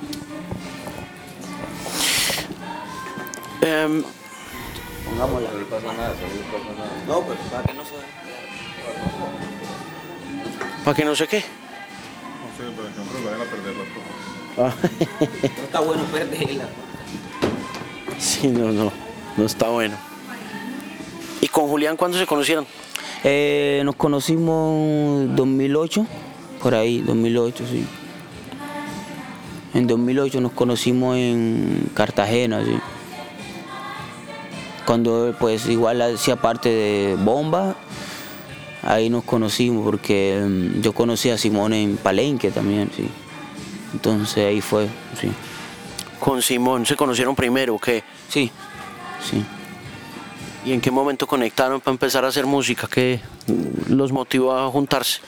[3.61, 4.03] Em,
[5.05, 5.49] Pongámosla.
[7.07, 7.91] No, pues para que no se
[10.85, 11.39] ¿Para que no sé qué?
[11.39, 14.13] No sé, pero que no vayan a perder las cosas.
[14.59, 14.75] Ah,
[15.57, 16.65] No está bueno perderla.
[18.19, 18.93] sí, no, no.
[19.37, 19.97] No está bueno.
[21.53, 22.67] ¿Y con Julián cuándo se conocieron?
[23.25, 24.75] Eh, nos conocimos
[25.23, 26.07] en 2008,
[26.63, 27.85] por ahí, 2008, sí.
[29.75, 32.79] En 2008 nos conocimos en Cartagena, sí.
[34.87, 37.77] Cuando pues igual hacía parte de Bomba,
[38.83, 43.07] ahí nos conocimos porque mm, yo conocí a Simón en Palenque también, sí.
[43.93, 44.89] Entonces ahí fue,
[45.21, 45.31] sí.
[46.19, 48.03] Con Simón se conocieron primero, ¿o ¿qué?
[48.31, 48.51] Sí,
[49.31, 49.45] sí.
[50.65, 52.89] ¿Y en qué momento conectaron para empezar a hacer música?
[52.89, 53.21] ¿Qué
[53.89, 55.21] los motivó a juntarse?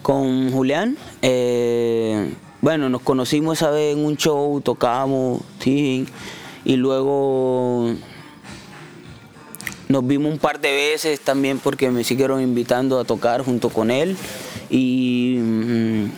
[0.00, 6.06] Con Julián, eh, bueno, nos conocimos esa vez en un show, tocamos, sí,
[6.64, 7.94] y luego
[9.88, 13.90] nos vimos un par de veces también porque me siguieron invitando a tocar junto con
[13.90, 14.16] él
[14.70, 16.10] y, mm,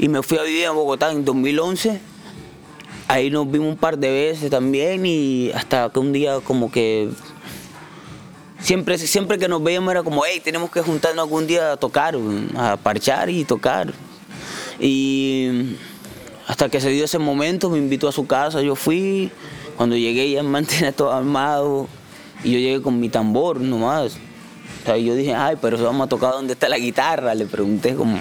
[0.00, 2.09] y me fui a vivir a Bogotá en 2011.
[3.10, 7.10] Ahí nos vimos un par de veces también y hasta que un día como que
[8.60, 12.16] siempre, siempre que nos veíamos era como, hey, tenemos que juntarnos algún día a tocar,
[12.56, 13.92] a parchar y tocar.
[14.78, 15.74] Y
[16.46, 19.32] hasta que se dio ese momento, me invitó a su casa, yo fui,
[19.76, 21.88] cuando llegué ya me mantenía todo armado
[22.44, 24.18] y yo llegué con mi tambor nomás.
[24.86, 28.20] O yo dije, ay, pero vamos a tocar dónde está la guitarra, le pregunté como,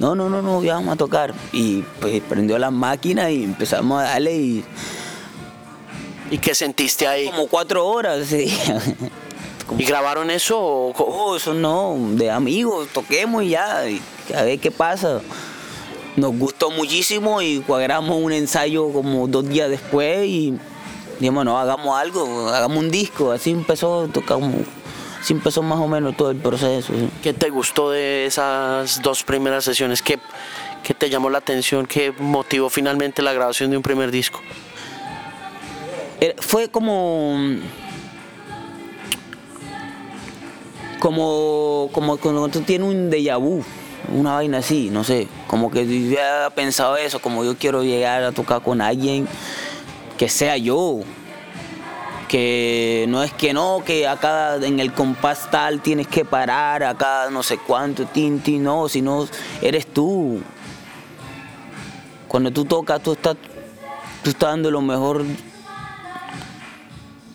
[0.00, 1.34] no, no, no, no, ya vamos a tocar.
[1.52, 4.64] Y pues prendió la máquina y empezamos a darle y
[6.30, 7.26] ¿Y qué sentiste ahí?
[7.30, 8.26] como cuatro horas.
[8.26, 8.52] sí.
[9.76, 14.00] ¿Y grabaron eso o Oh, eso no, de amigos, toquemos y ya, y
[14.34, 15.20] a ver qué pasa.
[16.16, 20.54] Nos gustó muchísimo y cuadramos un ensayo como dos días después y
[21.20, 23.30] dijimos, no, hagamos algo, hagamos un disco.
[23.30, 24.52] Así empezó, tocamos,
[25.20, 26.92] así empezó más o menos todo el proceso.
[26.92, 27.08] sí.
[27.22, 30.02] qué te gustó de esas dos primeras sesiones?
[30.02, 30.18] ¿Qué,
[30.82, 31.86] qué te llamó la atención?
[31.86, 34.40] ¿Qué motivó finalmente la grabación de un primer disco?
[36.20, 37.36] Era- fue como
[40.98, 43.62] como como cuando tú tienes un déjà vu
[44.12, 48.24] una vaina así no sé como que yo había pensado eso como yo quiero llegar
[48.24, 49.28] a tocar con alguien
[50.16, 51.00] que sea yo
[52.28, 57.28] que no es que no, que acá en el compás tal tienes que parar, acá
[57.30, 59.26] no sé cuánto, tin, tin, no, sino
[59.62, 60.40] eres tú.
[62.28, 63.36] Cuando tú tocas, tú estás,
[64.22, 65.24] tú estás dando lo mejor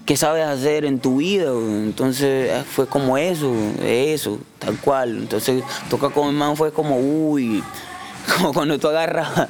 [0.05, 1.51] que sabes hacer en tu vida.
[1.51, 5.17] Entonces eh, fue como eso, eso, tal cual.
[5.17, 7.63] Entonces tocar con mi hermano fue como, uy,
[8.37, 9.47] como cuando tú agarras,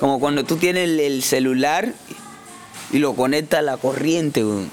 [0.00, 1.92] como cuando tú tienes el, el celular
[2.92, 4.66] y lo conectas a la corriente, güey.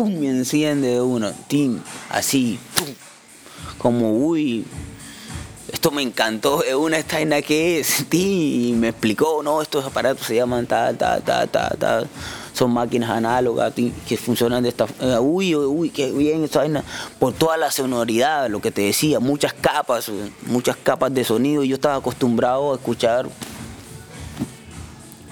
[0.00, 1.78] Pum, enciende de tim,
[2.08, 2.88] así, pum.
[3.76, 4.64] como, uy.
[5.70, 10.36] esto me encantó, es una estaina que es, y me explicó, no, estos aparatos se
[10.36, 12.08] llaman tal, tal, tal, tal, tal,
[12.54, 13.74] son máquinas análogas
[14.08, 16.82] que funcionan de esta eh, uy, uy, qué bien esta vaina,
[17.18, 20.10] por toda la sonoridad, lo que te decía, muchas capas,
[20.46, 23.28] muchas capas de sonido, yo estaba acostumbrado a escuchar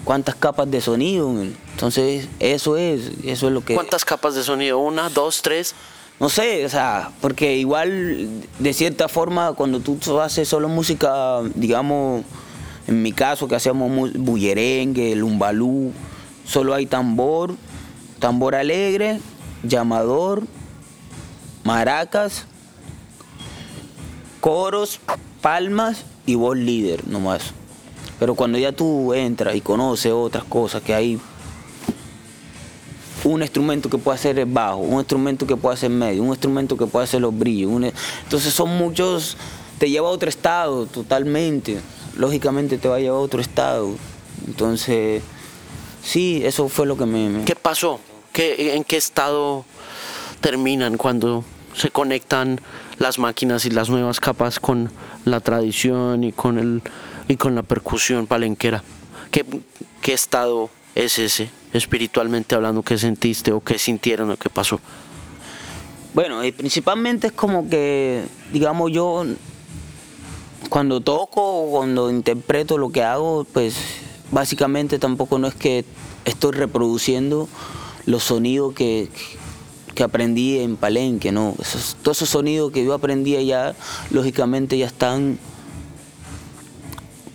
[0.05, 3.74] cuántas capas de sonido, entonces eso es, eso es lo que...
[3.74, 4.78] ¿Cuántas capas de sonido?
[4.78, 5.74] ¿Una, dos, tres?
[6.20, 8.28] no sé, o sea, porque igual
[8.59, 12.24] de cierta forma cuando tú haces solo música, digamos,
[12.88, 15.92] en mi caso que hacíamos bullerengue, lumbalú,
[16.44, 17.55] solo hay tambor,
[18.18, 19.20] tambor alegre,
[19.62, 20.42] llamador,
[21.62, 22.46] maracas,
[24.40, 24.99] coros,
[25.40, 27.53] palmas y voz líder nomás.
[28.19, 31.19] Pero cuando ya tú entras y conoces otras cosas que hay
[33.25, 36.77] un instrumento que puede hacer el bajo, un instrumento que puede hacer medio, un instrumento
[36.77, 37.71] que puede hacer los brillos.
[37.71, 39.37] un- entonces son muchos,
[39.79, 41.81] te lleva a otro estado totalmente.
[42.16, 43.91] Lógicamente te va a llevar a otro estado.
[44.47, 45.23] Entonces,
[46.03, 47.29] sí, eso fue lo que me...
[47.29, 48.01] me- ¿Qué pasó?
[48.33, 49.64] ¿Qué, ¿En qué estado
[50.41, 51.45] terminan cuando
[51.75, 52.61] se conectan
[52.99, 54.91] las máquinas y las nuevas capas con
[55.25, 56.83] la tradición y con, el,
[57.29, 58.83] y con la percusión palenquera?
[59.31, 59.45] ¿Qué,
[60.01, 62.83] ¿Qué estado es ese, espiritualmente hablando?
[62.83, 64.81] ¿Qué sentiste o qué sintieron o qué pasó?
[66.14, 69.24] Bueno, y principalmente es como que, digamos, yo
[70.68, 73.76] cuando toco, cuando interpreto lo que hago, pues
[74.31, 75.85] básicamente tampoco no es que
[76.24, 77.49] estoy reproduciendo
[78.07, 79.09] los sonidos que,
[79.95, 81.55] que aprendí en Palenque, ¿no?
[81.61, 83.74] Esos- todos esos sonidos que yo aprendí allá,
[84.11, 85.39] lógicamente ya están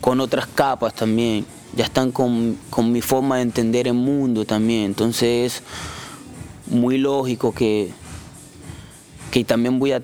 [0.04, 4.82] con otras capas también, ya están con, con mi forma de entender el mundo también,
[4.84, 5.62] entonces
[6.66, 7.88] muy lógico que,
[9.30, 10.02] que también voy a,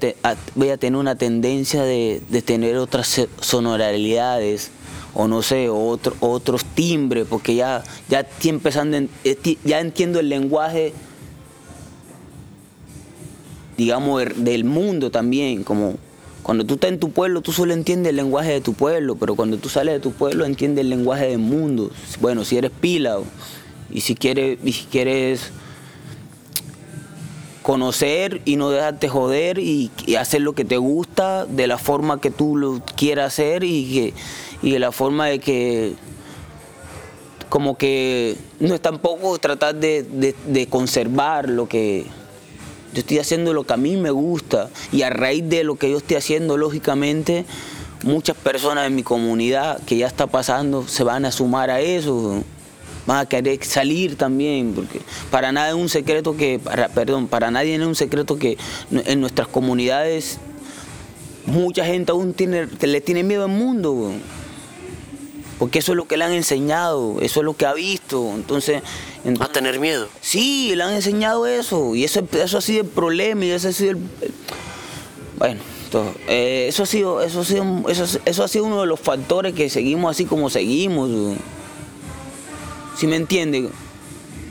[0.54, 4.70] voy a tener una tendencia de, de tener otras sonoridades
[5.12, 9.06] o no sé, otros timbres, porque ya, ya estoy empezando,
[9.64, 10.94] ya entiendo el lenguaje,
[13.76, 15.98] digamos, del mundo también, como
[16.42, 19.34] cuando tú estás en tu pueblo, tú solo entiendes el lenguaje de tu pueblo, pero
[19.36, 21.90] cuando tú sales de tu pueblo, entiendes el lenguaje del mundo.
[22.20, 23.18] Bueno, si eres pila,
[23.90, 25.50] y si quieres, y si quieres
[27.62, 32.30] conocer y no dejarte joder y, hacer lo que te gusta de la forma que
[32.30, 34.14] tú lo quieras hacer y, que,
[34.66, 35.94] y de la forma de que
[37.48, 42.06] como que no es tampoco tratar de- de conservar lo que
[42.92, 45.90] yo estoy haciendo lo que a mí me gusta y a raíz de lo que
[45.90, 47.44] yo estoy haciendo lógicamente
[48.02, 52.42] muchas personas de mi comunidad que ya está pasando se van a sumar a eso
[53.06, 57.50] van a querer salir también, porque para nada es un secreto que, para- perdón, para
[57.50, 58.56] nadie es un secreto que
[58.92, 60.38] en nuestras comunidades
[61.46, 64.12] mucha gente aún tiene, le tiene miedo al mundo,
[65.58, 68.82] porque eso es lo que le han enseñado, eso es lo que ha visto, entonces...
[69.24, 70.08] A entonces- tener miedo.
[70.20, 73.72] Sí, le han enseñado eso, y eso, eso ha sido el problema, y ese ha
[73.72, 73.96] sido el...
[74.22, 74.32] el-
[75.38, 75.60] bueno,
[75.90, 79.00] todo, eh, eso, ha sido, eso, ha sido, eso, eso ha sido uno de los
[79.00, 81.10] factores que seguimos así como seguimos.
[82.96, 83.68] ¿Sí me entiende?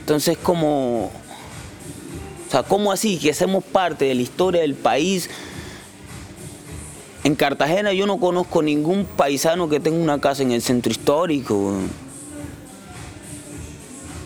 [0.00, 1.04] Entonces, como.
[1.06, 3.16] O sea, ¿cómo así?
[3.18, 5.30] Que hacemos parte de la historia del país.
[7.22, 11.74] En Cartagena yo no conozco ningún paisano que tenga una casa en el centro histórico.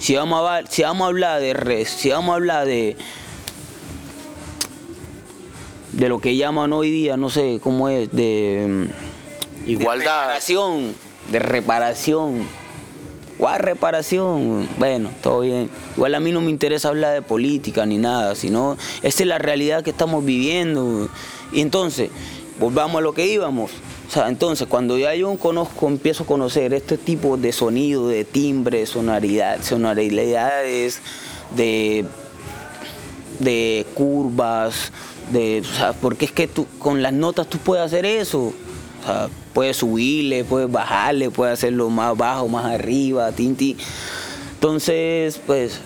[0.05, 2.95] Si vamos a, si vamos a hablar de res, si vamos a hablar de
[5.93, 8.91] de lo que llaman hoy día, no sé cómo es, de
[9.65, 10.27] de Igualdad.
[10.27, 10.95] reparación,
[11.33, 12.47] de reparación.
[13.39, 14.69] ¿Cuál reparación?
[14.77, 15.71] Bueno, todo bien.
[15.97, 19.39] Igual a mí no me interesa hablar de política ni nada, sino esa es la
[19.39, 21.09] realidad que estamos viviendo.
[21.51, 22.11] Y entonces,
[22.59, 23.71] volvamos a lo que íbamos.
[24.09, 28.25] O sea, entonces, cuando ya yo conozco, empiezo a conocer este tipo de sonido, de
[28.25, 31.01] timbre, sonoridad, sonoridades,
[31.57, 32.05] de
[33.39, 34.93] de curvas,
[35.33, 38.53] de, o sea, porque es que tú con las notas tú puedes hacer eso.
[39.03, 43.77] O sea, puedes subirle, puedes bajarle, puedes hacerlo más bajo, más arriba, tinti.
[44.55, 45.81] Entonces, pues,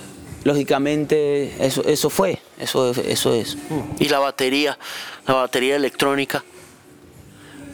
[0.45, 3.57] lógicamente, eso, eso fue, eso, eso es.
[3.99, 4.79] Y la batería,
[5.27, 6.45] la batería electrónica.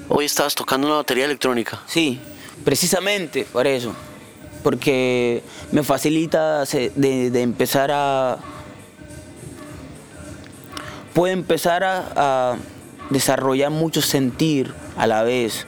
[0.08, 1.80] Hoy estabas tocando una batería electrónica.
[1.86, 2.20] Sí,
[2.64, 3.94] precisamente por eso.
[4.62, 5.42] Porque
[5.72, 8.38] me facilita de, empezar a.
[11.14, 12.56] Puede empezar a,
[13.10, 15.66] desarrollar mucho sentir a la vez.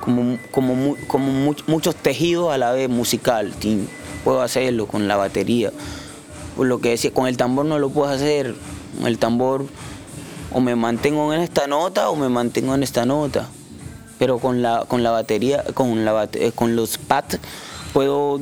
[0.00, 3.52] Como, como, como mu- muchos tejidos a la vez musical.
[4.24, 5.72] Puedo hacerlo con la batería.
[6.56, 8.54] Por lo que decía, con el tambor no lo puedo hacer.
[8.98, 9.66] Con el tambor
[10.52, 13.48] o me mantengo en esta nota o me mantengo en esta nota.
[14.18, 17.38] Pero con la, con la batería, con, la, eh, con los pads
[17.92, 18.40] puedo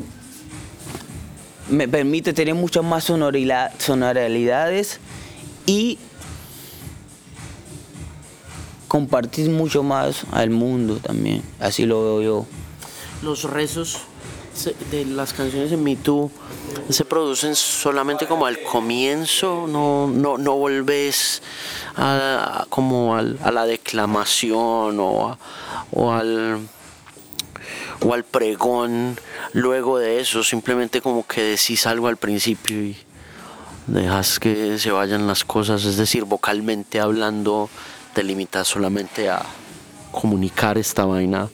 [1.69, 5.01] me permite tener muchas más sonorila- sonoridades
[5.67, 5.99] y
[8.87, 11.43] compartir mucho más al mundo también.
[11.59, 12.47] Así lo veo yo.
[13.23, 14.01] Los rezos
[14.91, 16.31] de las canciones en Me Too
[16.89, 21.43] se producen solamente como al comienzo, no, no, no volves
[21.97, 25.39] a, a- como al- a la declamación o, a-
[25.93, 26.59] o al
[28.01, 29.19] o al pregón
[29.55, 32.97] luego de eso, simplemente como que decís algo al principio y
[33.87, 37.71] dejas que se vayan las cosas, es decir, vocalmente hablando
[38.13, 39.43] te limitas solamente a
[40.15, 41.49] comunicar esta vaina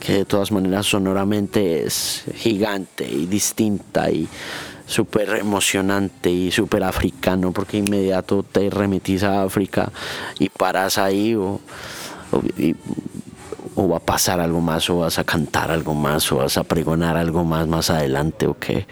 [0.00, 4.28] que de todas maneras sonoramente es gigante y distinta y
[4.86, 9.90] súper emocionante y súper africano porque inmediato te remitís a África
[10.38, 11.60] y paras ahí o,
[12.32, 12.76] o- y-
[13.76, 16.62] o va a pasar algo más o vas a cantar algo más o vas a
[16.64, 18.86] pregonar algo más más adelante o qué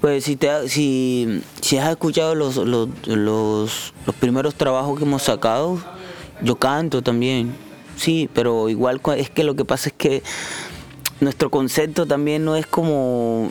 [0.00, 5.22] Pues si, te, si, si has escuchado los, los, los, los primeros trabajos que hemos
[5.24, 5.78] sacado,
[6.42, 7.54] yo canto también.
[7.98, 10.22] Sí, pero igual es que lo que pasa es que
[11.20, 13.50] nuestro concepto también no es como,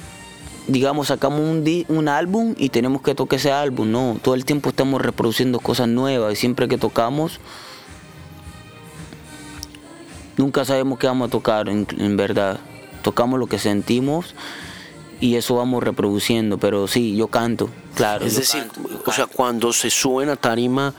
[0.67, 3.91] digamos, sacamos un, di- un álbum y tenemos que tocar ese álbum.
[3.91, 7.41] No, todo el tiempo estamos reproduciendo cosas nuevas y siempre que tocamos,
[10.37, 12.59] nunca sabemos qué vamos a tocar, en, en verdad.
[13.01, 14.33] Tocamos lo que sentimos
[15.19, 18.25] y eso vamos reproduciendo, pero sí, yo canto, claro.
[18.25, 20.93] Es decir, canto, o sea, cuando se suben a tarima,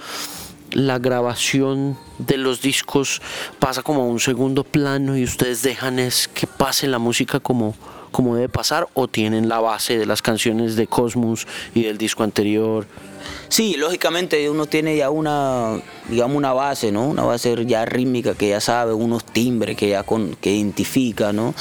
[0.72, 3.22] la grabación de los discos
[3.58, 7.74] pasa como a un segundo plano y ustedes dejan es que pase la música como,
[8.10, 12.22] como debe pasar o tienen la base de las canciones de Cosmos y del disco
[12.22, 12.86] anterior.
[13.48, 17.08] Sí, lógicamente uno tiene ya una, digamos, una base, ¿no?
[17.08, 21.54] Una base ya rítmica que ya sabe, unos timbres que ya con, que identifica, ¿no?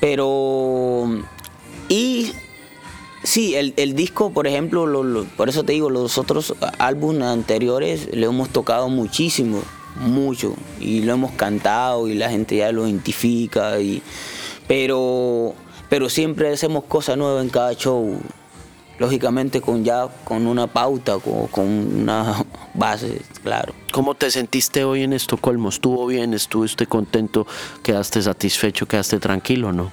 [0.00, 1.08] Pero,
[1.88, 2.32] y
[3.24, 8.08] sí, el, el disco, por ejemplo, lo- por eso te digo, los otros álbumes anteriores
[8.14, 9.62] le hemos tocado muchísimo,
[9.96, 14.00] mucho, y lo hemos cantado y la gente ya lo identifica, y,
[14.68, 15.54] pero,
[15.88, 18.18] pero siempre hacemos cosas nuevas en cada show
[18.96, 22.44] lógicamente con ya con una pauta, con, con una
[22.74, 23.74] base, claro.
[23.92, 25.68] ¿Cómo te sentiste hoy en Estocolmo?
[25.70, 26.32] ¿Estuvo bien?
[26.32, 27.44] ¿Estuviste contento?
[27.82, 28.86] ¿Quedaste satisfecho?
[28.86, 29.72] ¿Quedaste tranquilo?
[29.72, 29.90] ¿No?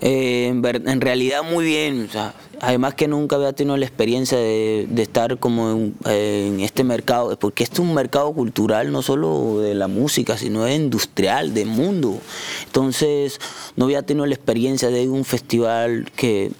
[0.00, 3.84] Eh, en, ver- en realidad muy bien, o sea, además que nunca había tenido la
[3.84, 8.92] experiencia de, de estar como en, eh, este mercado, porque este es un mercado cultural
[8.92, 12.18] no solo de la música, sino es industrial, del mundo.
[12.66, 13.40] Entonces
[13.74, 16.52] no había tenido la experiencia de un festival que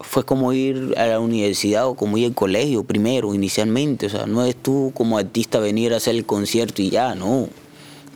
[0.00, 4.06] fue como ir a la universidad o como ir al colegio primero, inicialmente.
[4.06, 7.48] O sea, no es tú como artista venir a hacer el concierto y ya, no.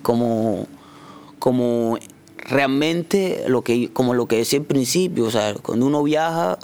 [0.02, 0.66] Como,
[1.38, 1.98] como
[2.44, 6.58] realmente lo que, como lo que decía al principio, o sea, cuando uno viaja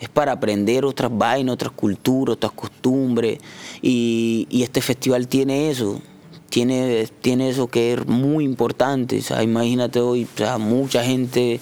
[0.00, 3.38] es para aprender otras vainas, otras culturas, otras costumbres.
[3.82, 6.00] Y, y este festival tiene eso.
[6.48, 9.18] Tiene, tiene eso que es muy importante.
[9.18, 11.60] O sea, imagínate hoy, o sea, mucha gente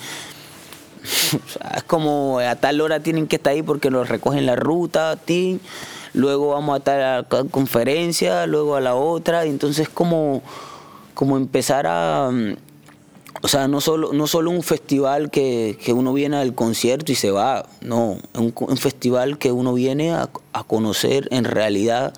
[1.34, 4.56] o sea, es como a tal hora tienen que estar ahí porque nos recogen la
[4.56, 5.60] ruta, tin,
[6.14, 10.42] luego vamos a estar a la conferencia, luego a la otra, y entonces como,
[11.14, 12.30] como empezar a,
[13.42, 17.16] o sea, no solo, no solo un festival que, que uno viene al concierto y
[17.16, 22.14] se va, no, un, un festival que uno viene a, a conocer en realidad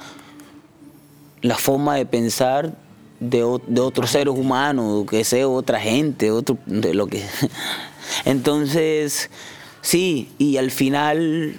[1.41, 2.75] la forma de pensar
[3.21, 7.23] de, de otros seres humanos, que sea otra gente, otro, de lo que...
[8.27, 9.31] Entonces,
[9.81, 11.59] sí, y al final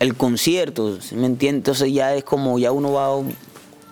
[0.00, 1.60] el concierto, ¿sí ¿me entiendes?
[1.60, 3.10] Entonces ya es como, ya uno va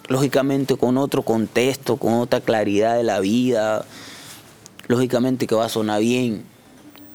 [0.09, 3.85] lógicamente con otro contexto, con otra claridad de la vida,
[4.89, 6.45] lógicamente que va a sonar bien.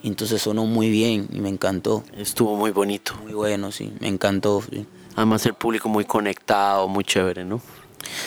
[0.04, 2.04] Entonces sonó muy bien y me encantó.
[2.18, 3.14] Estuvo muy bonito.
[3.24, 4.62] Muy bueno, sí, me encantó.
[4.62, 4.86] sí.
[5.16, 7.62] Además el público muy conectado, muy chévere, ¿no?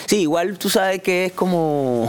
[0.05, 2.07] Sí, igual tú sabes que es como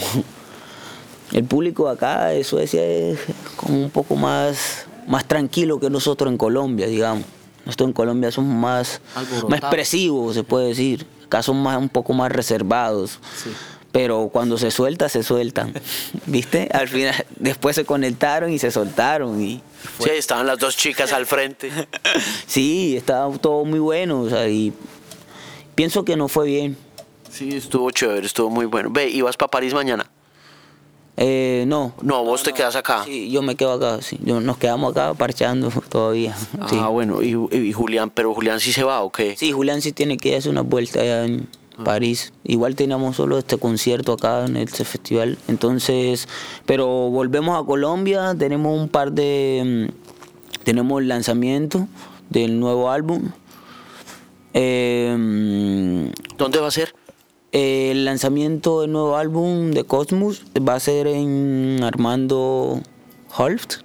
[1.33, 3.19] el público acá de Suecia es
[3.57, 7.25] como un poco más, más tranquilo que nosotros en Colombia, digamos.
[7.65, 9.01] Nosotros en Colombia somos más,
[9.49, 11.07] más expresivos, se puede decir.
[11.27, 13.18] Acá son más, un poco más reservados.
[13.93, 15.72] Pero cuando se suelta, se sueltan.
[16.27, 16.68] ¿Viste?
[16.72, 19.41] Al final, después se conectaron y se soltaron.
[19.43, 19.62] Y
[20.01, 21.70] Sí, estaban las dos chicas al frente.
[22.47, 24.20] sí, estaba todo muy bueno.
[24.20, 24.72] o sea, y
[25.74, 26.77] pienso que no fue bien.
[27.31, 28.91] Sí, estuvo chévere, estuvo muy bueno.
[28.91, 30.11] Ve, ¿y vas para París mañana?
[31.19, 31.93] Eh, no.
[32.03, 33.05] No, vos te quedas acá.
[33.05, 34.19] Sí, yo me quedo acá, sí.
[34.23, 36.37] Yo- nos quedamos acá parchando todavía.
[36.69, 36.77] sí.
[36.81, 39.35] Ah, bueno, y, y Julián, pero Julián sí se va o qué?
[39.37, 41.49] Sí, Julián sí tiene que hacer una vuelta allá en
[41.85, 42.33] París.
[42.45, 45.39] Igual teníamos solo este concierto acá en este festival.
[45.49, 46.29] Entonces,
[46.67, 49.89] pero volvemos a Colombia, tenemos un par de...
[49.91, 51.87] mm, Tenemos el lanzamiento
[52.29, 53.31] del nuevo álbum.
[54.55, 56.95] Eh, mm, ¿Dónde va a ser?
[57.53, 62.80] El lanzamiento del nuevo álbum de Cosmos va a ser en Armando
[63.36, 63.76] Holft.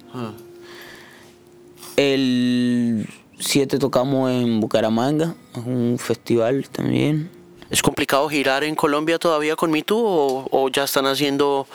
[1.96, 3.08] El
[3.38, 7.30] 7 tocamos en Bucaramanga, es un festival también.
[7.70, 11.66] ¿Es complicado girar en Colombia todavía con Me Too o, o ya están haciendo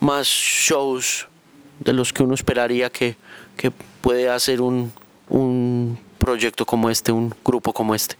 [0.00, 1.28] más shows
[1.78, 3.16] de los que uno esperaría que,
[3.56, 3.70] que
[4.00, 4.92] puede hacer un,
[5.28, 8.16] un proyecto como este, un grupo como este?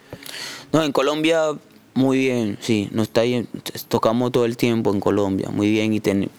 [0.72, 1.50] No, en Colombia
[1.96, 3.48] muy bien, sí, no está bien,
[3.88, 6.30] tocamos todo el tiempo en Colombia, muy bien y ten-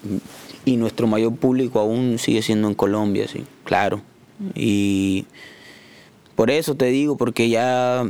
[0.65, 4.01] y nuestro mayor público aún sigue siendo en Colombia, sí, claro.
[4.55, 5.25] Y
[6.35, 8.05] por eso te digo, porque ya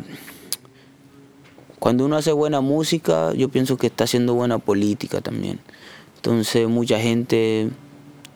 [1.80, 5.60] cuando uno hace buena música, yo pienso que está haciendo buena política también.
[6.16, 7.70] Entonces mucha gente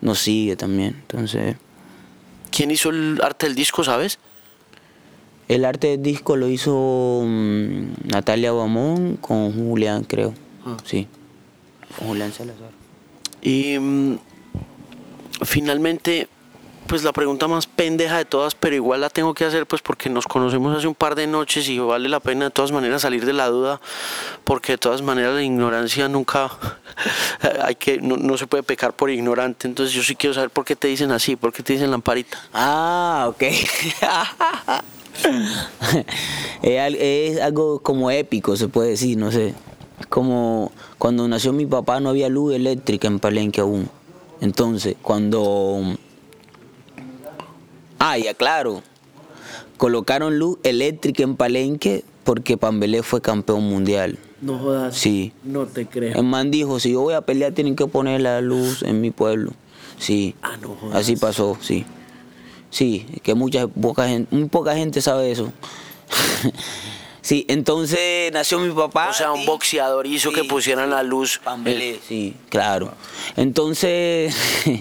[0.00, 0.96] nos sigue también.
[1.02, 1.56] Entonces
[2.50, 4.18] ¿Quién hizo el arte del disco, sabes?
[5.48, 10.34] El arte del disco lo hizo mm, Natalia Bamón con Julián, creo.
[10.84, 11.06] Sí.
[11.98, 12.70] Con Julián Salazar.
[13.42, 14.18] Y mm,
[15.42, 16.28] finalmente,
[16.86, 20.08] pues la pregunta más pendeja de todas, pero igual la tengo que hacer, pues porque
[20.08, 23.26] nos conocemos hace un par de noches y vale la pena de todas maneras salir
[23.26, 23.80] de la duda,
[24.44, 26.50] porque de todas maneras la ignorancia nunca,
[27.62, 29.66] hay que, no, no se puede pecar por ignorante.
[29.66, 32.38] Entonces yo sí quiero saber por qué te dicen así, por qué te dicen lamparita.
[32.54, 33.42] Ah, ok.
[36.62, 39.54] es, al- es algo como épico, se puede decir, no sé.
[40.00, 43.88] Es como cuando nació mi papá no había luz eléctrica en Palenque aún.
[44.40, 45.80] Entonces, cuando...
[47.98, 48.82] Ah, ya claro.
[49.76, 54.18] Colocaron luz eléctrica en Palenque porque Pambelé fue campeón mundial.
[54.40, 54.96] No jodas.
[54.96, 55.32] Sí.
[55.44, 56.18] No te creo.
[56.18, 59.10] El man dijo, si yo voy a pelear tienen que poner la luz en mi
[59.12, 59.52] pueblo.
[59.98, 60.34] Sí.
[60.42, 60.96] Ah, no jodas.
[60.96, 61.84] Así pasó, sí.
[62.72, 65.52] Sí, que mucha poca gente, muy poca gente sabe eso.
[67.20, 69.10] sí, entonces nació mi papá.
[69.10, 71.38] O sea, un y- boxeador hizo que Sí, pusieran la luz.
[71.44, 72.94] Pambelé, sí, claro.
[73.36, 74.34] Entonces,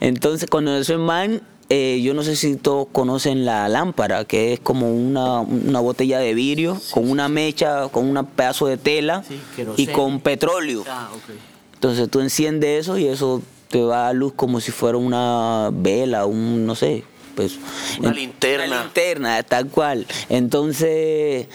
[0.00, 4.52] entonces cuando nació el man, eh, yo no sé si todos conocen la lámpara, que
[4.52, 9.22] es como una, una botella de vidrio con una mecha, con un pedazo de tela
[9.26, 9.40] Sí,
[9.76, 10.84] y con petróleo.
[10.88, 11.34] Ah, ok.
[11.74, 13.40] Entonces tú enciendes eso y eso
[13.70, 17.04] te va a dar luz como si fuera una vela, un, no sé,
[17.36, 17.58] pues...
[18.00, 18.66] Una linterna.
[18.66, 20.06] Una linterna, tal cual.
[20.28, 21.46] Entonces,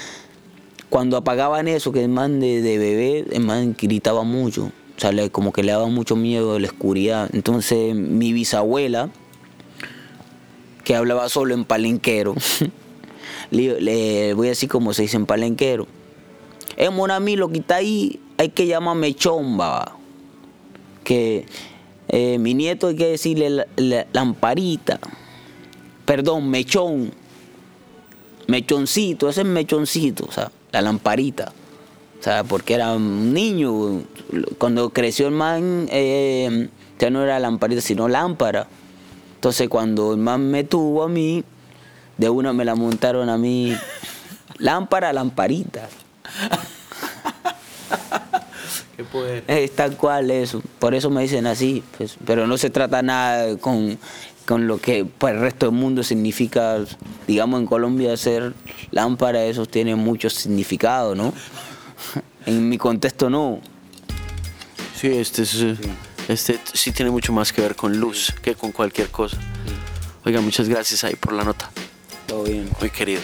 [0.90, 4.72] cuando apagaban eso, que el man de, de bebé, el man gritaba mucho.
[4.98, 7.30] O sea, le- como que le daba mucho miedo de la oscuridad.
[7.34, 9.10] Entonces, mi bisabuela,
[10.86, 12.36] que hablaba solo en palenquero,
[13.52, 15.86] le, le voy a decir como se dice en palenquero.
[16.78, 19.98] Es Monami, lo que está ahí, hay que llamarme chomba.
[21.04, 21.46] Que
[22.08, 25.00] eh, mi nieto hay que decirle la- la- lamparita.
[26.06, 27.12] Perdón, mechón.
[28.48, 31.52] Mechoncito, ese es mechoncito, o sea, la lamparita.
[32.20, 34.04] O sea, porque era un niño.
[34.60, 38.68] Cuando creció el man, eh, ya no era lamparita, sino lámpara.
[39.36, 41.44] Entonces, cuando el man me tuvo a mí,
[42.18, 43.76] de una me la montaron a mí.
[44.60, 45.90] Lámpara, lamparita.
[48.96, 49.44] Qué poder.
[49.48, 50.62] Es tal cual eso.
[50.80, 51.84] Por eso me dicen así.
[51.98, 53.98] pues, pero no se trata nada con,
[54.46, 56.78] con lo que para el resto del mundo significa,
[57.28, 58.54] digamos en Colombia ser
[58.92, 61.34] lámpara, eso tiene mucho significado, ¿no?
[62.46, 63.60] En mi contexto no.
[64.96, 65.76] Sí, este, es, eh,
[66.28, 69.38] este sí tiene mucho más que ver con luz que con cualquier cosa.
[70.24, 71.72] Oiga, muchas gracias ahí por la nota.
[72.28, 72.70] Todo bien.
[72.80, 73.22] Muy querido.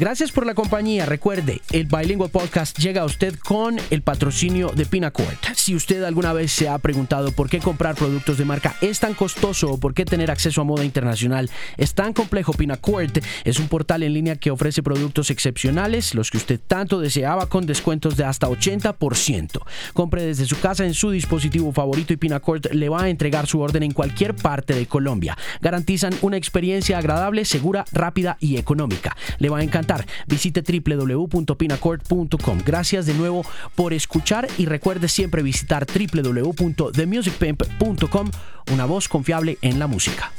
[0.00, 1.04] Gracias por la compañía.
[1.04, 5.34] Recuerde, el Bilingual Podcast llega a usted con el patrocinio de Pinacord.
[5.54, 9.12] Si usted alguna vez se ha preguntado por qué comprar productos de marca es tan
[9.12, 13.10] costoso o por qué tener acceso a moda internacional es tan complejo, Pinacord
[13.44, 17.66] es un portal en línea que ofrece productos excepcionales, los que usted tanto deseaba con
[17.66, 19.60] descuentos de hasta 80%.
[19.92, 23.60] Compre desde su casa en su dispositivo favorito y Pinacord le va a entregar su
[23.60, 25.36] orden en cualquier parte de Colombia.
[25.60, 29.14] Garantizan una experiencia agradable, segura, rápida y económica.
[29.38, 29.89] Le va a encantar.
[30.26, 32.58] Visite www.pinacord.com.
[32.64, 38.30] Gracias de nuevo por escuchar y recuerde siempre visitar www.themusicpimp.com,
[38.72, 40.32] una voz confiable en la música.